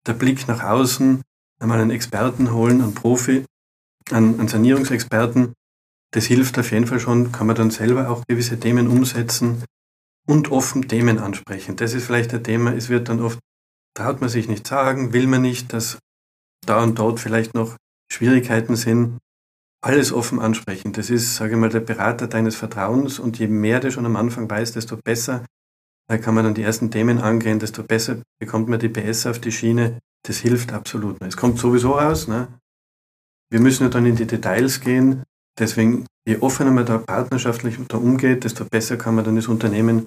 der 0.07 0.15
Blick 0.15 0.47
nach 0.49 0.63
außen, 0.63 1.23
einmal 1.61 1.81
einen 1.81 1.91
Experten 1.91 2.53
holen, 2.53 2.83
einen 2.83 2.95
Profi, 2.95 3.45
einen, 4.11 4.39
einen 4.39 4.49
Sanierungsexperten, 4.49 5.55
das 6.13 6.25
hilft 6.25 6.59
auf 6.59 6.71
jeden 6.71 6.87
Fall 6.87 7.01
schon, 7.01 7.33
kann 7.33 7.47
man 7.47 7.57
dann 7.57 7.71
selber 7.71 8.09
auch 8.09 8.25
gewisse 8.27 8.59
Themen 8.59 8.89
umsetzen 8.89 9.63
und 10.27 10.51
offen 10.51 10.89
Themen 10.89 11.19
ansprechen. 11.19 11.77
Das 11.77 11.95
ist 11.95 12.07
vielleicht 12.07 12.33
ein 12.33 12.43
Thema, 12.43 12.73
es 12.75 12.89
wird 12.89 13.09
dann 13.09 13.21
oft, 13.21 13.39
traut 13.99 14.21
man 14.21 14.31
sich 14.31 14.49
nicht 14.49 14.67
sagen, 14.67 15.13
will 15.13 15.27
man 15.27 15.43
nicht, 15.43 15.73
dass 15.73 15.99
da 16.65 16.83
und 16.83 16.99
dort 16.99 17.19
vielleicht 17.19 17.55
noch 17.55 17.77
Schwierigkeiten 18.13 18.77
sind. 18.77 19.19
Alles 19.85 20.13
offen 20.13 20.41
ansprechen. 20.41 20.93
Das 20.93 21.11
ist, 21.11 21.35
sage 21.35 21.53
ich 21.53 21.59
mal, 21.59 21.69
der 21.69 21.81
Berater 21.81 22.27
deines 22.27 22.57
Vertrauens 22.57 23.19
und 23.19 23.39
je 23.39 23.49
mehr 23.49 23.81
du 23.81 23.91
schon 23.91 24.07
am 24.07 24.17
Anfang 24.17 24.49
weißt, 24.49 24.77
desto 24.77 24.97
besser 24.97 25.45
kann 26.09 26.35
man 26.35 26.45
dann 26.45 26.55
die 26.55 26.63
ersten 26.63 26.91
Themen 26.91 27.19
angehen, 27.19 27.59
desto 27.59 27.83
besser 27.83 28.23
bekommt 28.41 28.69
man 28.69 28.81
die 28.81 28.89
PS 28.89 29.27
auf 29.27 29.41
die 29.41 29.53
Schiene. 29.53 29.99
Das 30.27 30.39
hilft 30.39 30.73
absolut. 30.73 31.21
Es 31.23 31.37
kommt 31.37 31.59
sowieso 31.59 31.93
raus. 31.93 32.29
Ne? 32.29 32.49
Wir 33.51 33.61
müssen 33.61 33.85
ja 33.85 33.89
dann 33.89 34.07
in 34.07 34.17
die 34.17 34.27
Details 34.27 34.81
gehen. 34.81 35.23
Deswegen, 35.59 36.07
je 36.27 36.39
offener 36.39 36.71
man 36.71 36.87
da 36.87 36.99
partnerschaftlich 36.99 37.79
da 37.89 37.99
umgeht, 37.99 38.45
desto 38.45 38.65
besser 38.65 38.97
kann 38.97 39.17
man 39.17 39.25
dann 39.25 39.37
das 39.37 39.49
Unternehmen 39.49 40.07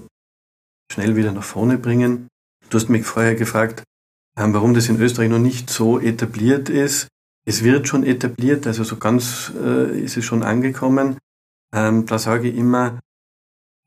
schnell 0.92 1.16
wieder 1.16 1.32
nach 1.32 1.44
vorne 1.44 1.78
bringen. 1.78 2.28
Du 2.72 2.78
hast 2.78 2.88
mich 2.88 3.06
vorher 3.06 3.36
gefragt, 3.36 3.84
ähm, 4.38 4.54
warum 4.54 4.74
das 4.74 4.88
in 4.88 5.00
Österreich 5.00 5.30
noch 5.30 5.40
nicht 5.40 5.70
so 5.70 6.00
etabliert 6.00 6.70
ist. 6.70 7.10
Es 7.46 7.66
wird 7.66 7.88
schon 7.88 8.06
etabliert, 8.06 8.66
also 8.66 8.86
so 8.86 8.96
ganz 8.96 9.52
äh, 9.62 10.00
ist 10.00 10.16
es 10.16 10.24
schon 10.24 10.42
angekommen. 10.42 11.18
Ähm, 11.74 12.06
da 12.06 12.18
sage 12.18 12.48
ich 12.48 12.56
immer, 12.56 13.00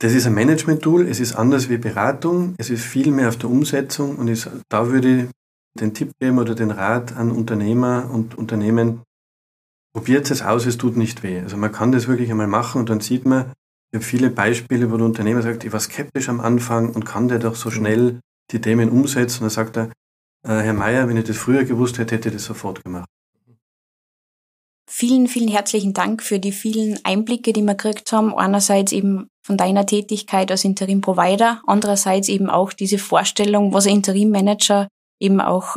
das 0.00 0.12
ist 0.12 0.26
ein 0.26 0.34
Management-Tool, 0.34 1.08
es 1.08 1.18
ist 1.18 1.34
anders 1.34 1.70
wie 1.70 1.78
Beratung, 1.78 2.54
es 2.58 2.68
ist 2.68 2.84
viel 2.84 3.10
mehr 3.10 3.28
auf 3.28 3.38
der 3.38 3.48
Umsetzung 3.48 4.16
und 4.16 4.28
ist, 4.28 4.50
da 4.68 4.90
würde 4.90 5.22
ich 5.22 5.28
den 5.80 5.94
Tipp 5.94 6.12
geben 6.20 6.38
oder 6.38 6.54
den 6.54 6.70
Rat 6.70 7.16
an 7.16 7.30
Unternehmer 7.30 8.10
und 8.12 8.36
Unternehmen, 8.36 9.00
probiert 9.94 10.30
es 10.30 10.42
aus, 10.42 10.66
es 10.66 10.76
tut 10.76 10.98
nicht 10.98 11.22
weh. 11.22 11.40
Also 11.40 11.56
man 11.56 11.72
kann 11.72 11.90
das 11.90 12.06
wirklich 12.06 12.30
einmal 12.30 12.48
machen 12.48 12.80
und 12.80 12.90
dann 12.90 13.00
sieht 13.00 13.24
man, 13.24 13.52
ich 13.92 13.96
habe 13.96 14.04
viele 14.04 14.28
Beispiele, 14.28 14.90
wo 14.90 14.98
der 14.98 15.06
Unternehmer 15.06 15.40
sagt, 15.40 15.64
ich 15.64 15.72
war 15.72 15.80
skeptisch 15.80 16.28
am 16.28 16.40
Anfang 16.40 16.90
und 16.90 17.06
kann 17.06 17.28
der 17.28 17.38
doch 17.38 17.54
so 17.54 17.70
schnell 17.70 18.20
die 18.50 18.60
Themen 18.60 18.90
umsetzen. 18.90 19.38
Und 19.38 19.42
dann 19.44 19.50
sagt 19.50 19.76
er, 19.76 19.84
äh, 20.44 20.62
Herr 20.62 20.74
Meier, 20.74 21.08
wenn 21.08 21.16
ich 21.16 21.24
das 21.24 21.36
früher 21.36 21.64
gewusst 21.64 21.98
hätte, 21.98 22.14
hätte 22.16 22.28
ich 22.28 22.34
das 22.34 22.44
sofort 22.44 22.84
gemacht. 22.84 23.08
Vielen, 24.86 25.28
vielen 25.28 25.48
herzlichen 25.48 25.94
Dank 25.94 26.22
für 26.22 26.38
die 26.38 26.52
vielen 26.52 27.00
Einblicke, 27.04 27.52
die 27.52 27.62
wir 27.62 27.74
gekriegt 27.74 28.12
haben. 28.12 28.34
Einerseits 28.34 28.92
eben 28.92 29.28
von 29.42 29.56
deiner 29.56 29.86
Tätigkeit 29.86 30.50
als 30.50 30.64
Interim-Provider, 30.64 31.62
andererseits 31.66 32.28
eben 32.28 32.50
auch 32.50 32.72
diese 32.72 32.98
Vorstellung, 32.98 33.72
was 33.72 33.86
ein 33.86 33.96
Interim-Manager 33.96 34.88
eben 35.20 35.40
auch 35.40 35.76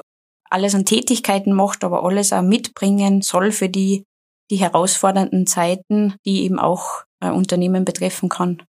alles 0.49 0.75
an 0.75 0.85
Tätigkeiten 0.85 1.53
macht, 1.53 1.83
aber 1.83 2.03
alles 2.03 2.33
auch 2.33 2.41
mitbringen 2.41 3.21
soll 3.21 3.51
für 3.51 3.69
die, 3.69 4.03
die 4.49 4.57
herausfordernden 4.57 5.47
Zeiten, 5.47 6.15
die 6.25 6.43
eben 6.43 6.59
auch 6.59 7.03
äh, 7.21 7.29
Unternehmen 7.29 7.85
betreffen 7.85 8.29
kann. 8.29 8.63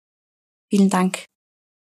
Vielen 0.70 0.90
Dank. 0.90 1.26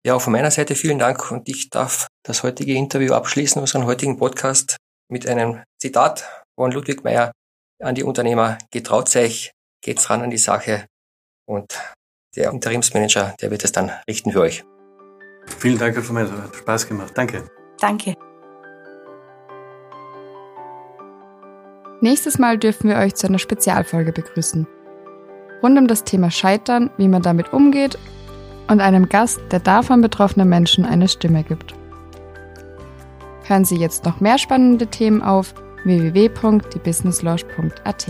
Ja, 0.04 0.16
auch 0.16 0.20
von 0.20 0.32
meiner 0.32 0.50
Seite 0.50 0.74
vielen 0.74 0.98
Dank 0.98 1.30
und 1.30 1.48
ich 1.48 1.70
darf 1.70 2.08
das 2.24 2.42
heutige 2.42 2.74
Interview 2.74 3.14
abschließen, 3.14 3.60
unseren 3.60 3.86
heutigen 3.86 4.18
Podcast 4.18 4.76
mit 5.08 5.28
einem 5.28 5.62
Zitat 5.80 6.28
von 6.56 6.72
Ludwig 6.72 7.04
Meyer 7.04 7.30
an 7.80 7.94
die 7.94 8.02
Unternehmer, 8.02 8.58
getraut 8.72 9.14
euch, 9.14 9.52
geht's 9.80 10.10
ran 10.10 10.22
an 10.22 10.30
die 10.30 10.38
Sache 10.38 10.86
und 11.46 11.72
der 12.34 12.50
Interimsmanager, 12.50 13.36
der 13.40 13.52
wird 13.52 13.62
es 13.62 13.70
dann 13.70 13.92
richten 14.08 14.32
für 14.32 14.40
euch. 14.40 14.64
Vielen 15.58 15.78
Dank, 15.78 15.94
Herr 15.94 16.02
Vermeister. 16.02 16.42
Hat 16.42 16.56
Spaß 16.56 16.88
gemacht. 16.88 17.12
Danke. 17.14 17.48
Danke. 17.78 18.14
Nächstes 22.00 22.38
Mal 22.38 22.58
dürfen 22.58 22.88
wir 22.88 22.96
euch 22.96 23.14
zu 23.14 23.28
einer 23.28 23.38
Spezialfolge 23.38 24.12
begrüßen. 24.12 24.66
Rund 25.62 25.78
um 25.78 25.86
das 25.86 26.02
Thema 26.02 26.32
Scheitern, 26.32 26.90
wie 26.96 27.06
man 27.06 27.22
damit 27.22 27.52
umgeht 27.52 27.98
und 28.68 28.80
einem 28.80 29.08
Gast, 29.08 29.40
der 29.50 29.58
davon 29.60 30.00
betroffenen 30.00 30.48
Menschen 30.48 30.84
eine 30.84 31.08
Stimme 31.08 31.44
gibt. 31.44 31.74
Hören 33.44 33.64
Sie 33.64 33.76
jetzt 33.76 34.04
noch 34.04 34.20
mehr 34.20 34.38
spannende 34.38 34.86
Themen 34.86 35.22
auf 35.22 35.54
www.diebusinesslounge.at. 35.84 38.06